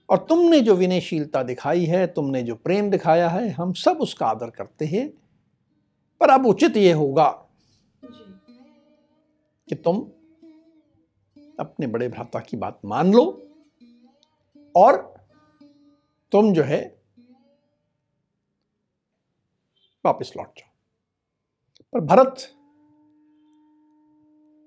और 0.10 0.18
तुमने 0.18 0.60
जो 0.60 0.76
विनयशीलता 0.76 1.44
दिखाई 1.44 1.86
है, 1.86 2.08
तुमने 2.08 2.44
जो 2.44 2.56
प्रेम 2.56 2.90
दिखाया 2.90 3.30
है, 3.30 3.50
हम 3.50 3.74
सब 3.74 3.92
उसका 3.92 4.28
आदर 4.28 4.50
करते 4.50 4.86
हैं। 4.86 5.21
पर 6.22 6.30
अब 6.30 6.46
उचित 6.46 6.78
ये 6.78 6.92
होगा 6.94 7.30
कि 9.68 9.76
तुम 9.76 10.00
अपने 11.60 11.88
बड़े 11.88 12.08
भ्राता 12.10 12.40
की 12.40 12.58
बात 12.58 12.80
मान 12.86 13.14
लो 13.14 13.24
और 14.76 14.98
तुम 16.32 16.54
जो 16.54 16.64
है 16.64 16.80
वापस 20.06 20.34
लौट 20.38 20.60
जाओ 20.60 20.70
पर 21.94 22.00
भरत 22.06 22.36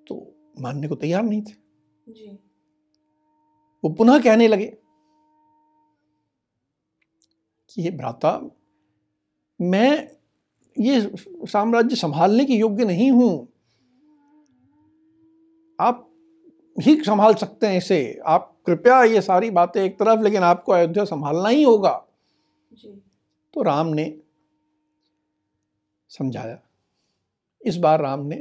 तो 0.07 0.17
मानने 0.61 0.89
को 0.89 0.95
तैयार 0.95 1.23
नहीं 1.23 1.43
थे 1.43 2.13
जी। 2.13 2.27
वो 3.85 3.91
पुनः 3.95 4.19
कहने 4.23 4.49
लगे 4.49 4.67
कि 7.71 7.83
हे 7.83 7.91
भ्राता 7.91 8.39
मैं 9.61 9.91
ये 10.79 11.13
साम्राज्य 11.47 11.97
संभालने 11.97 12.45
के 12.45 12.53
योग्य 12.53 12.85
नहीं 12.85 13.11
हूँ। 13.11 13.49
आप 15.81 16.11
ही 16.81 16.97
संभाल 16.97 17.35
सकते 17.35 17.67
हैं 17.67 17.79
इसे। 17.79 18.21
आप 18.27 18.57
कृपया 18.67 19.03
ये 19.03 19.21
सारी 19.21 19.51
बातें 19.51 19.85
एक 19.85 19.99
तरफ़ 19.99 20.21
लेकिन 20.21 20.43
आपको 20.43 20.73
अयोध्या 20.73 21.05
संभालना 21.05 21.49
ही 21.49 21.63
होगा। 21.63 22.07
जी। 22.73 23.03
तो 23.55 23.63
राम 23.63 23.87
ने 23.87 24.19
समझाया। 26.09 26.59
इस 27.63 27.77
बार 27.77 28.01
राम 28.01 28.21
ने 28.21 28.37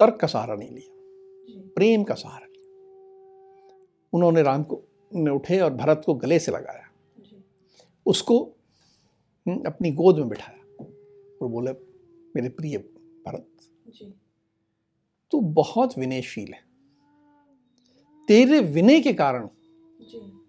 तर्क 0.00 0.16
का 0.20 0.26
सहारा 0.26 0.54
नहीं 0.54 0.70
लिया। 0.70 0.96
प्रेम 1.74 2.04
का 2.04 2.14
सहारा 2.14 2.46
लिया। 2.46 2.66
उन्होंने 4.12 4.42
राम 4.42 4.62
को 4.62 4.82
ने 5.14 5.30
उठे 5.30 5.60
और 5.60 5.72
भरत 5.72 6.02
को 6.06 6.14
गले 6.14 6.38
से 6.38 6.52
लगाया। 6.52 6.82
उसको 8.06 8.52
हम्म, 9.48 9.62
अपनी 9.66 9.90
गोद 9.90 10.16
में 10.16 10.28
बिठाया। 10.28 10.55
और 11.42 11.48
बोले 11.48 11.72
मेरे 12.36 12.48
प्रिय 12.48 12.78
भरत 13.26 13.46
तू 15.30 15.40
बहुत 15.40 15.98
विनयशील 15.98 16.52
है। 16.52 16.64
तेरे 18.28 18.60
विनय 18.60 19.00
के 19.00 19.12
कारण 19.12 19.48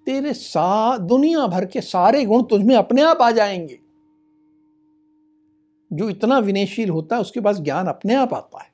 तेरे 0.06 0.34
सा 0.34 0.98
दुनिया 0.98 1.48
भर 1.48 1.66
के 1.66 1.82
सारे 1.82 2.26
गुण 2.26 2.44
तुझमें 2.44 2.76
अपने 2.76 3.02
आप 3.02 3.18
आ 3.22 3.32
जाएँगे। 3.32 3.80
जो 5.94 6.10
इतना 6.10 6.40
विनयशील 6.40 6.90
होता 6.90 7.16
है 7.16 7.22
उसके 7.22 7.40
पास 7.40 7.60
ज्ञान 7.60 7.88
अपने 7.88 8.14
आप 8.14 8.34
आता 8.34 8.64
है। 8.64 8.70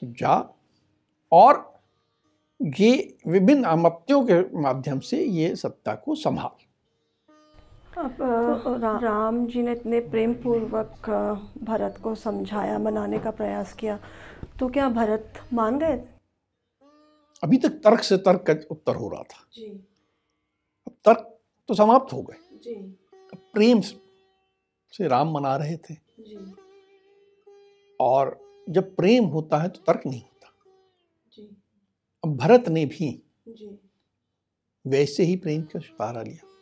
तो 0.00 0.06
जा 0.06 0.54
और 1.32 1.80
ये 2.62 3.18
विभिन्न 3.26 3.64
अमत्यों 3.64 4.22
के 4.30 4.62
माध्यम 4.62 5.00
से 5.00 5.24
ये 5.24 5.56
सत्ता 5.56 5.94
को 5.94 6.14
संभाल। 6.14 6.65
अब 7.96 8.16
रा, 8.20 8.98
राम 8.98 9.46
जी 9.46 9.62
ने 9.62 9.72
इतने 9.72 10.00
प्रेम 10.00 10.34
पूर्वक 10.34 11.08
भरत 11.62 11.98
को 12.02 12.14
समझाया 12.14 12.78
मनाने 12.78 13.18
का 13.18 13.30
प्रयास 13.30 13.72
किया 13.72 13.98
तो 14.60 14.68
क्या 14.68 14.88
भरत 14.88 15.40
मान 15.52 15.78
गए 15.78 15.96
अभी 17.42 17.56
तक 17.56 17.80
तर्क 17.84 18.02
से 18.02 18.16
तर्क 18.16 18.42
का 18.42 18.54
उत्तर 18.70 18.96
हो 18.96 19.08
रहा 19.08 19.22
था 19.22 19.44
जी। 19.54 19.66
अब 20.86 20.92
तर्क 21.04 21.38
तो 21.68 21.74
समाप्त 21.74 22.12
हो 22.12 22.22
गए 22.22 22.74
अब 23.32 23.38
प्रेम 23.52 23.80
से 23.80 25.08
राम 25.08 25.32
मना 25.32 25.56
रहे 25.56 25.76
थे 25.76 25.94
जी। 25.94 26.36
और 28.00 28.38
जब 28.70 28.94
प्रेम 28.96 29.24
होता 29.24 29.58
है 29.58 29.68
तो 29.68 29.80
तर्क 29.86 30.06
नहीं 30.06 30.20
होता 30.20 30.52
जी। 31.32 31.48
अब 32.24 32.36
भरत 32.36 32.68
ने 32.68 32.84
भी 32.86 33.10
जी। 33.48 33.78
वैसे 34.84 35.22
ही 35.22 35.36
प्रेम 35.36 35.62
का 35.62 35.78
सहारा 35.78 36.22
लिया 36.22 36.54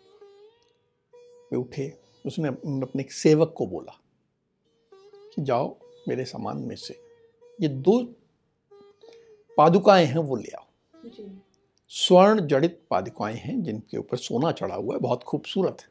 वे 1.54 1.60
उठे 1.60 1.92
उसने 2.26 2.48
अपने 2.48 3.06
सेवक 3.10 3.54
को 3.56 3.66
बोला 3.66 4.00
कि 5.34 5.42
जाओ 5.42 5.76
मेरे 6.08 6.24
सामान 6.24 6.58
में 6.58 6.76
से 6.76 7.00
ये 7.60 7.68
दो 7.68 8.02
पादुकाएँ 9.56 10.06
हैं 10.06 10.18
वो 10.18 10.36
ले 10.36 10.50
आओ। 10.50 10.64
स्वर्ण 11.88 12.46
जड़ित 12.46 12.80
पादुकाएँ 12.90 13.36
हैं 13.36 13.62
जिनके 13.62 13.98
ऊपर 13.98 14.16
सोना 14.16 14.52
चढ़ा 14.52 14.74
हुआ 14.74 14.94
है 14.94 15.00
बहुत 15.00 15.22
खूबसूरत 15.22 15.82
है। 15.82 15.88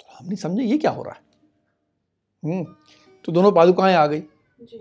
तो 0.00 0.06
हमने 0.14 0.36
समझे 0.36 0.62
ये 0.62 0.78
क्या 0.78 0.90
हो 0.90 1.02
रहा 1.02 1.14
है? 1.14 1.22
हम्म 2.42 2.64
तो 3.24 3.32
दोनों 3.32 3.52
पादुकाएँ 3.52 3.94
आ 3.94 4.06
गई। 4.06 4.20
जी। 4.60 4.78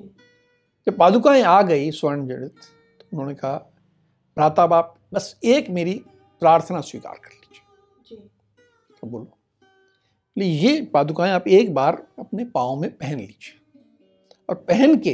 जब 0.88 0.98
पादुकाएँ 0.98 1.42
आ 1.42 1.62
गई 1.62 1.92
स्वर्ण 1.92 2.28
जड़ित 2.28 2.56
तो 3.00 3.06
उन्होंने 3.14 3.36
कहा 3.36 3.58
भ्राता 4.38 4.68
बाप 4.68 4.96
बस 5.14 5.40
एक 5.44 5.70
मेरी 5.70 5.94
प्रार्थना 6.42 6.82
स्वीकार 6.82 7.16
कर 7.16 7.43
तो 9.04 9.08
बोलो। 9.08 9.38
ये 10.38 10.82
पादुकाएँ 10.94 11.32
आप 11.32 11.48
एक 11.48 11.74
बार 11.74 11.96
अपने 12.20 12.44
पाँव 12.46 12.76
में 12.82 12.90
पहन 12.90 13.18
लीजिए 13.20 13.82
और 14.50 14.56
पहन 14.68 14.96
के 14.98 15.14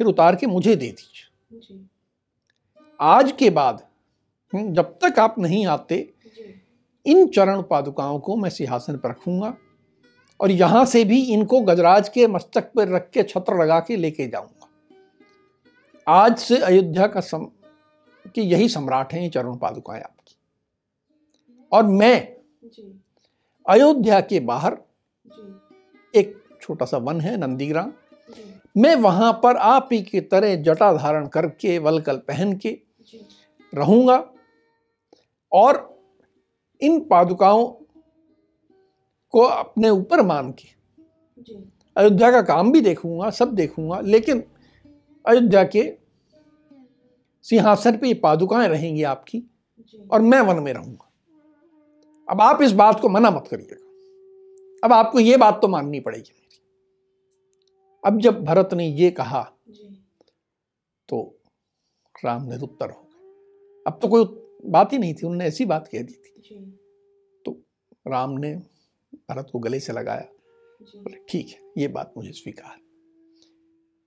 फिर 0.00 0.06
उतार 0.06 0.36
के 0.36 0.46
मुझे 0.46 0.74
दे 0.76 0.86
दीजिए। 0.86 1.78
आज 3.00 3.32
के 3.32 3.50
बाद 3.50 3.82
हम्म, 4.52 4.72
जब 4.74 4.98
तक 5.04 5.18
आप 5.18 5.38
नहीं 5.38 5.66
आते 5.66 5.98
इन 7.06 7.26
चरण 7.26 7.62
पादुकाओं 7.62 8.18
को 8.18 8.36
मैं 8.36 8.50
सिंहासन 8.50 8.96
पर 8.96 9.10
रखूँगा 9.10 9.54
और 10.40 10.50
यहाँ 10.50 10.84
से 10.84 11.04
भी 11.04 11.20
इनको 11.32 11.60
गजराज 11.62 12.08
के 12.08 12.26
मस्तक 12.26 12.70
पर 12.76 12.88
रख 12.88 13.10
के 13.10 13.22
छत्र 13.22 13.62
लगा 13.62 13.80
के 13.80 13.96
लेके 13.96 14.26
जाऊँगा। 14.26 14.68
आज 16.06 16.38
से 16.38 16.58
अयोध्या 16.60 17.06
का 17.06 17.20
सम 17.22 17.44
कि 18.34 18.42
यही 18.42 18.68
सम्राट 18.68 19.12
हैं 19.12 19.22
ये 19.22 19.28
चरण 19.28 19.56
पादुकाएँ 19.56 20.02
आपकी। 20.02 20.36
और 21.72 21.86
मैं 21.86 22.36
अयोध्या 23.66 24.20
के 24.20 24.40
बाहर 24.40 24.76
एक 26.14 26.34
छोटा 26.62 26.86
सा 26.86 26.96
वन 26.96 27.20
है 27.20 27.36
नंदीग्राम। 27.36 27.92
मैं 28.76 28.94
वहाँ 28.96 29.32
पर 29.42 29.56
आप 29.56 29.88
ही 29.92 30.02
की 30.02 30.20
तरह 30.20 30.54
जटा 30.62 30.92
धारण 30.92 31.26
करके 31.26 31.78
वलकल 31.78 32.16
पहन 32.28 32.52
के 32.56 32.78
रहूँगा 33.72 34.16
और 35.52 35.78
इन 36.80 36.98
पादुकाओं 37.00 37.66
को 39.34 39.40
अपने 39.40 39.90
ऊपर 39.90 40.22
मान 40.22 40.50
के 40.52 40.68
अयोध्या 41.96 42.30
का 42.30 42.42
काम 42.42 42.72
भी 42.72 42.80
देखूँगा 42.80 43.30
सब 43.30 43.54
देखूँगा 43.54 44.00
लेकिन 44.00 44.42
अयोध्या 45.24 45.64
के 45.64 45.92
सिंहासन 47.44 47.96
पे 47.96 48.08
ये 48.08 48.14
पादुकाएँ 48.14 48.68
रहेंगी 48.68 49.02
आपकी 49.02 49.42
और 50.12 50.20
मैं 50.20 50.40
वन 50.40 50.62
में 50.62 50.72
रहूँगा। 50.72 51.05
अब 52.28 52.40
आप 52.40 52.62
इस 52.62 52.72
बात 52.72 53.00
को 53.00 53.08
मना 53.08 53.30
मत 53.30 53.48
करिएगा। 53.50 53.76
अब 54.84 54.92
आपको 54.92 55.20
ये 55.20 55.36
बात 55.36 55.58
तो 55.62 55.68
माननी 55.68 56.00
पड़ेगी 56.00 56.32
मेरी। 56.32 56.60
अब 58.04 58.18
जब 58.20 58.42
भरत 58.44 58.74
ने 58.74 58.86
ये 58.86 59.10
कहा 59.10 59.42
तो 61.08 61.22
राम 62.14 62.42
ने 62.42 62.56
उत्तर 62.56 62.90
हो 62.90 63.02
गए। 63.02 63.82
अब 63.86 63.98
तो 64.02 64.08
कोई 64.08 64.24
बात 64.70 64.92
ही 64.92 64.98
नहीं 64.98 65.14
थी 65.14 65.26
उन्होंने 65.26 65.44
ऐसी 65.44 65.64
बात 65.66 65.88
कह 65.92 66.02
दी 66.02 66.14
थी। 66.14 66.60
तो 67.44 67.52
राम 68.06 68.30
ने 68.38 68.54
भरत 69.30 69.48
को 69.52 69.58
गले 69.58 69.80
से 69.80 69.92
लगाया। 69.92 70.28
बोले 70.80 71.18
ठीक 71.28 71.48
है 71.48 71.72
ये 71.78 71.88
बात 71.88 72.12
मुझे 72.16 72.32
स्वीकार 72.32 72.76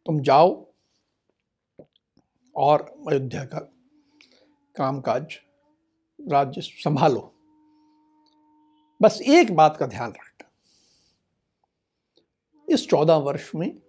तुम 0.05 0.19
जाओ 0.21 0.51
और 2.55 2.81
अयोध्या 3.09 3.43
का 3.45 3.59
कामकाज 4.75 5.37
राज्य 6.19 6.61
संभालो। 6.61 7.31
बस 9.01 9.21
एक 9.21 9.55
बात 9.55 9.77
का 9.77 9.85
ध्यान 9.85 10.09
रखना। 10.09 10.49
इस 12.69 12.87
चौदह 12.87 13.15
वर्ष 13.15 13.51
में 13.55 13.81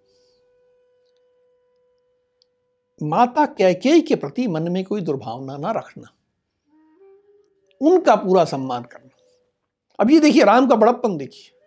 माता 3.03 3.45
कैकेयी 3.45 4.01
के 4.01 4.15
प्रति 4.15 4.47
मन 4.47 4.71
में 4.71 4.85
कोई 4.85 5.01
दुर्भावना 5.01 5.57
ना 5.57 5.71
रखना। 5.71 6.13
उनका 7.81 8.15
पूरा 8.15 8.45
सम्मान 8.45 8.83
करना। 8.83 9.09
अब 9.99 10.11
ये 10.11 10.19
देखिए 10.19 10.43
राम 10.43 10.67
का 10.67 10.75
बड़प्पन 10.75 11.17
देखिए। 11.17 11.57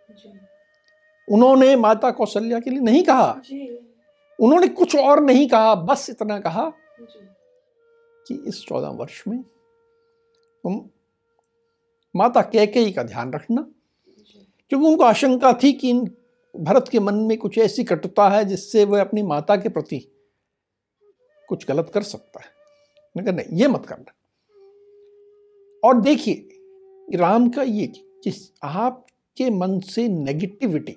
उन्होंने 1.33 1.75
माता 1.75 2.11
कौशल्या 2.11 2.59
के 2.59 2.69
लिए 2.69 2.79
नहीं 2.79 3.03
कहा। 3.03 3.41
उन्होंने 4.39 4.67
कुछ 4.67 4.95
और 4.95 5.19
नहीं 5.19 5.47
कहा 5.47 5.75
बस 5.75 6.09
इतना 6.09 6.39
कहा 6.39 6.73
कि 8.27 8.43
इस 8.47 8.65
चौदह 8.65 8.87
वर्ष 8.87 9.23
में 9.27 9.43
तुम 10.63 10.89
माता 12.15 12.41
कैकेयी 12.41 12.91
का 12.91 13.03
ध्यान 13.03 13.33
रखना। 13.33 13.71
क्योंकि 14.69 14.87
उनको 14.87 15.03
आशंका 15.03 15.53
थी 15.53 15.73
कि 15.73 15.89
इन 15.89 16.11
भरत 16.59 16.85
के 16.91 16.99
मन 16.99 17.15
में 17.15 17.37
कुछ 17.37 17.57
ऐसी 17.57 17.83
कटुता 17.83 18.29
है 18.29 18.45
जिससे 18.45 18.85
वह 18.85 19.01
अपनी 19.01 19.23
माता 19.23 19.55
के 19.55 19.69
प्रति 19.69 19.99
कुछ 21.49 21.67
गलत 21.67 21.91
कर 21.93 22.01
सकता 22.01 22.39
है। 22.39 22.55
नहीं, 23.31 23.57
ये 23.59 23.67
मत 23.67 23.85
करना। 23.85 24.11
और 25.89 26.01
देखिए, 26.01 26.49
राम 27.17 27.49
का 27.49 27.63
ये 27.63 27.87
कि 27.97 28.53
आपके 28.63 29.49
मन 29.49 29.79
से 29.79 30.07
नेगेटिविटी 30.07 30.95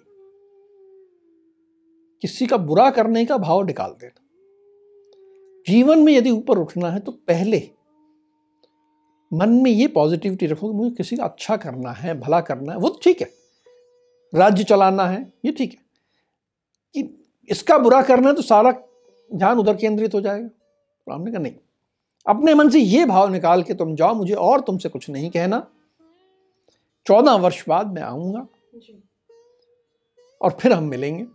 किसी 2.23 2.47
का 2.47 2.57
बुरा 2.57 2.91
करने 2.91 3.25
का 3.25 3.39
भाव 3.39 3.65
निकाल 3.65 3.91
देना। 3.91 4.21
जीवन 5.69 5.99
में 5.99 6.13
यदि 6.13 6.31
ऊपर 6.31 6.59
उठना 6.59 6.91
है 6.91 7.01
तो 7.01 7.13
पहले 7.13 7.71
मन 9.33 9.51
में 9.51 9.71
ये 9.71 9.87
पॉजिटिविटी 9.89 10.47
रखो 10.47 10.71
कि 10.71 10.77
मुझे 10.77 10.91
किसी 10.91 11.17
का 11.17 11.25
अच्छा 11.25 11.57
करना 11.57 11.93
है 11.93 12.21
भला 12.21 12.41
करना 12.41 12.73
है 12.73 12.79
वो 12.79 12.89
तो 12.89 13.01
ठीक 13.03 13.21
है। 13.21 13.31
राज्य 14.35 14.65
चलाना 14.65 15.07
है 15.07 15.33
ये 15.45 15.53
ठीक 15.53 15.73
है। 15.73 15.79
कि 16.95 17.27
इसका 17.49 17.79
बुरा 17.79 18.03
करना 18.03 18.29
है 18.29 18.35
तो 18.35 18.43
सारा 18.43 18.73
ध्यान 19.35 19.59
उधर 19.59 19.77
केंद्रित 19.77 20.15
हो 20.15 20.21
जाएगा। 20.21 20.49
राम 21.09 21.23
ने 21.23 21.31
कहा 21.31 21.41
नहीं। 21.41 21.53
अपने 22.27 22.55
मन 22.55 22.69
से 22.71 22.79
ये 22.79 23.05
भाव 23.07 23.29
निकाल 23.29 23.63
के 23.63 23.75
तुम 23.75 23.95
जाओ 23.97 24.15
मुझे 24.15 24.35
और 24.35 24.61
तुमसे 24.61 24.89
कुछ 24.89 25.11
नहीं 25.11 25.31
कहना। 25.31 25.67
चौदह 27.07 27.33
वर्ष 27.33 27.65
बाद 27.69 27.87
मैं 27.87 28.03
आऊँगा 28.03 28.47
और 30.41 30.57
फिर 30.61 30.73
हम 30.73 30.85
मिलेंगे। 30.85 31.27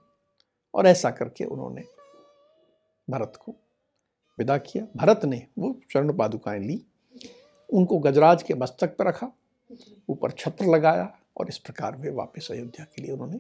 और 0.74 0.88
ऐसा 0.88 1.12
करके 1.12 1.46
उन्होंने 1.46 1.84
भरत 3.10 3.34
को 3.46 3.56
विदा 4.40 4.58
किया। 4.58 4.88
भरत 4.98 5.26
ने 5.26 5.48
वो 5.60 5.76
चरण 5.92 6.18
पादुकाएँ 6.18 6.60
ली। 6.60 6.82
उनको 7.74 7.98
गजराज 8.00 8.44
के 8.44 8.54
मस्तक 8.54 8.96
पर 8.98 9.08
रखा 9.08 9.32
ऊपर 10.10 10.32
छत्र 10.32 10.66
लगाया 10.66 11.12
और 11.38 11.48
इस 11.50 11.58
प्रकार 11.58 11.96
वे 11.98 12.10
वापस 12.12 12.48
अयोध्या 12.52 12.86
के 12.86 13.02
लिए 13.02 13.12
उन्होंने 13.12 13.38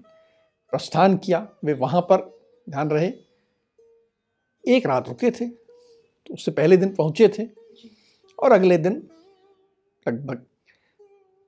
प्रस्थान 0.73 1.17
किया। 1.17 1.47
वे 1.65 1.73
वहाँ 1.73 2.01
पर 2.01 2.21
ध्यान 2.67 2.89
रहे 2.89 3.11
एक 4.63 4.85
रात 4.87 5.07
रुके 5.09 5.31
थे 5.31 5.47
तो 5.47 6.33
उससे 6.33 6.51
पहले 6.51 6.77
दिन 6.77 6.93
पहुँचे 6.95 7.27
थे 7.29 7.47
और 8.39 8.51
अगले 8.51 8.77
दिन 8.77 8.93
लगभग 10.05 10.45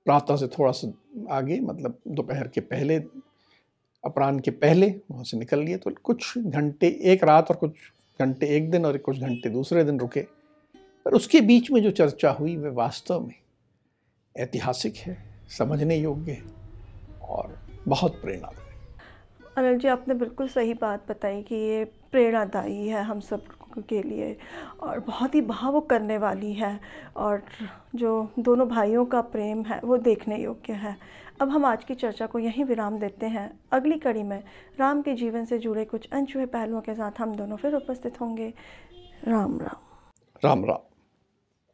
प्रातः 0.05 0.35
से 0.35 0.47
थोड़ा 0.47 0.71
सा 0.71 0.91
आगे 1.35 1.59
मतलब 1.59 1.97
दोपहर 2.07 2.47
के 2.47 2.61
पहले 2.63 2.97
अपराह्न 4.03 4.39
के 4.39 4.51
पहले 4.53 4.87
वहाँ 5.11 5.23
से 5.23 5.37
निकल 5.37 5.59
लिए। 5.59 5.77
तो 5.77 5.91
कुछ 6.03 6.37
घंटे 6.37 6.87
एक 7.11 7.23
रात 7.23 7.49
और 7.51 7.57
कुछ 7.57 7.71
घंटे 8.19 8.47
एक 8.57 8.69
दिन 8.71 8.85
और 8.85 8.97
कुछ 8.97 9.19
घंटे 9.19 9.49
दूसरे 9.49 9.83
दिन 9.83 9.99
रुके। 9.99 10.25
पर 11.05 11.13
उसके 11.13 11.41
बीच 11.41 11.71
में 11.71 11.83
जो 11.83 11.91
चर्चा 11.91 12.31
हुई 12.31 12.57
वह 12.57 12.71
वास्तव 12.71 13.19
में 13.19 13.35
ऐतिहासिक 14.37 14.95
है 14.95 15.17
समझने 15.57 15.95
योग्य 15.95 16.31
है 16.31 16.43
और 17.21 17.59
बहुत 17.87 18.21
प्रेरणादायी 18.21 18.65
अनिल 19.57 19.79
जी 19.79 19.87
आपने 19.87 20.13
बिल्कुल 20.13 20.47
सही 20.47 20.73
बात 20.73 21.09
बताई 21.09 21.41
कि 21.41 21.55
ये 21.55 21.85
प्रेरणादायी 21.85 22.87
है 22.87 23.03
हम 23.03 23.19
सब 23.19 23.45
के 23.89 24.03
लिए 24.03 24.37
और 24.79 24.99
बहुत 24.99 25.35
ही 25.35 25.41
भावुक 25.41 25.89
करने 25.89 26.17
वाली 26.17 26.53
है 26.53 26.79
और 27.17 27.43
जो 27.95 28.31
दोनों 28.39 28.67
भाइयों 28.67 29.05
का 29.05 29.21
प्रेम 29.21 29.63
है 29.63 29.79
वो 29.83 29.97
देखने 29.97 30.37
योग्य 30.37 30.73
है। 30.73 30.97
अब 31.41 31.49
हम 31.49 31.65
आज 31.65 31.83
की 31.83 31.95
चर्चा 31.95 32.25
को 32.25 32.39
यहीं 32.39 32.65
विराम 32.65 32.99
देते 32.99 33.25
हैं। 33.25 33.59
अगली 33.71 33.99
कड़ी 33.99 34.23
में 34.23 34.43
राम 34.79 35.01
के 35.01 35.13
जीवन 35.13 35.45
से 35.45 35.59
जुड़े 35.59 35.85
कुछ 35.85 36.09
अनछुए 36.13 36.45
पहलुओं 36.45 36.81
के 36.81 36.93
साथ 36.93 37.11
हम 37.19 37.35
दोनों 37.35 37.57
फिर 37.57 37.75
उपस्थित 37.75 38.21
होंगे। 38.21 38.53
राम 39.27 39.59
राम। 39.59 39.79
राम 40.43 40.65
राम। 40.65 40.94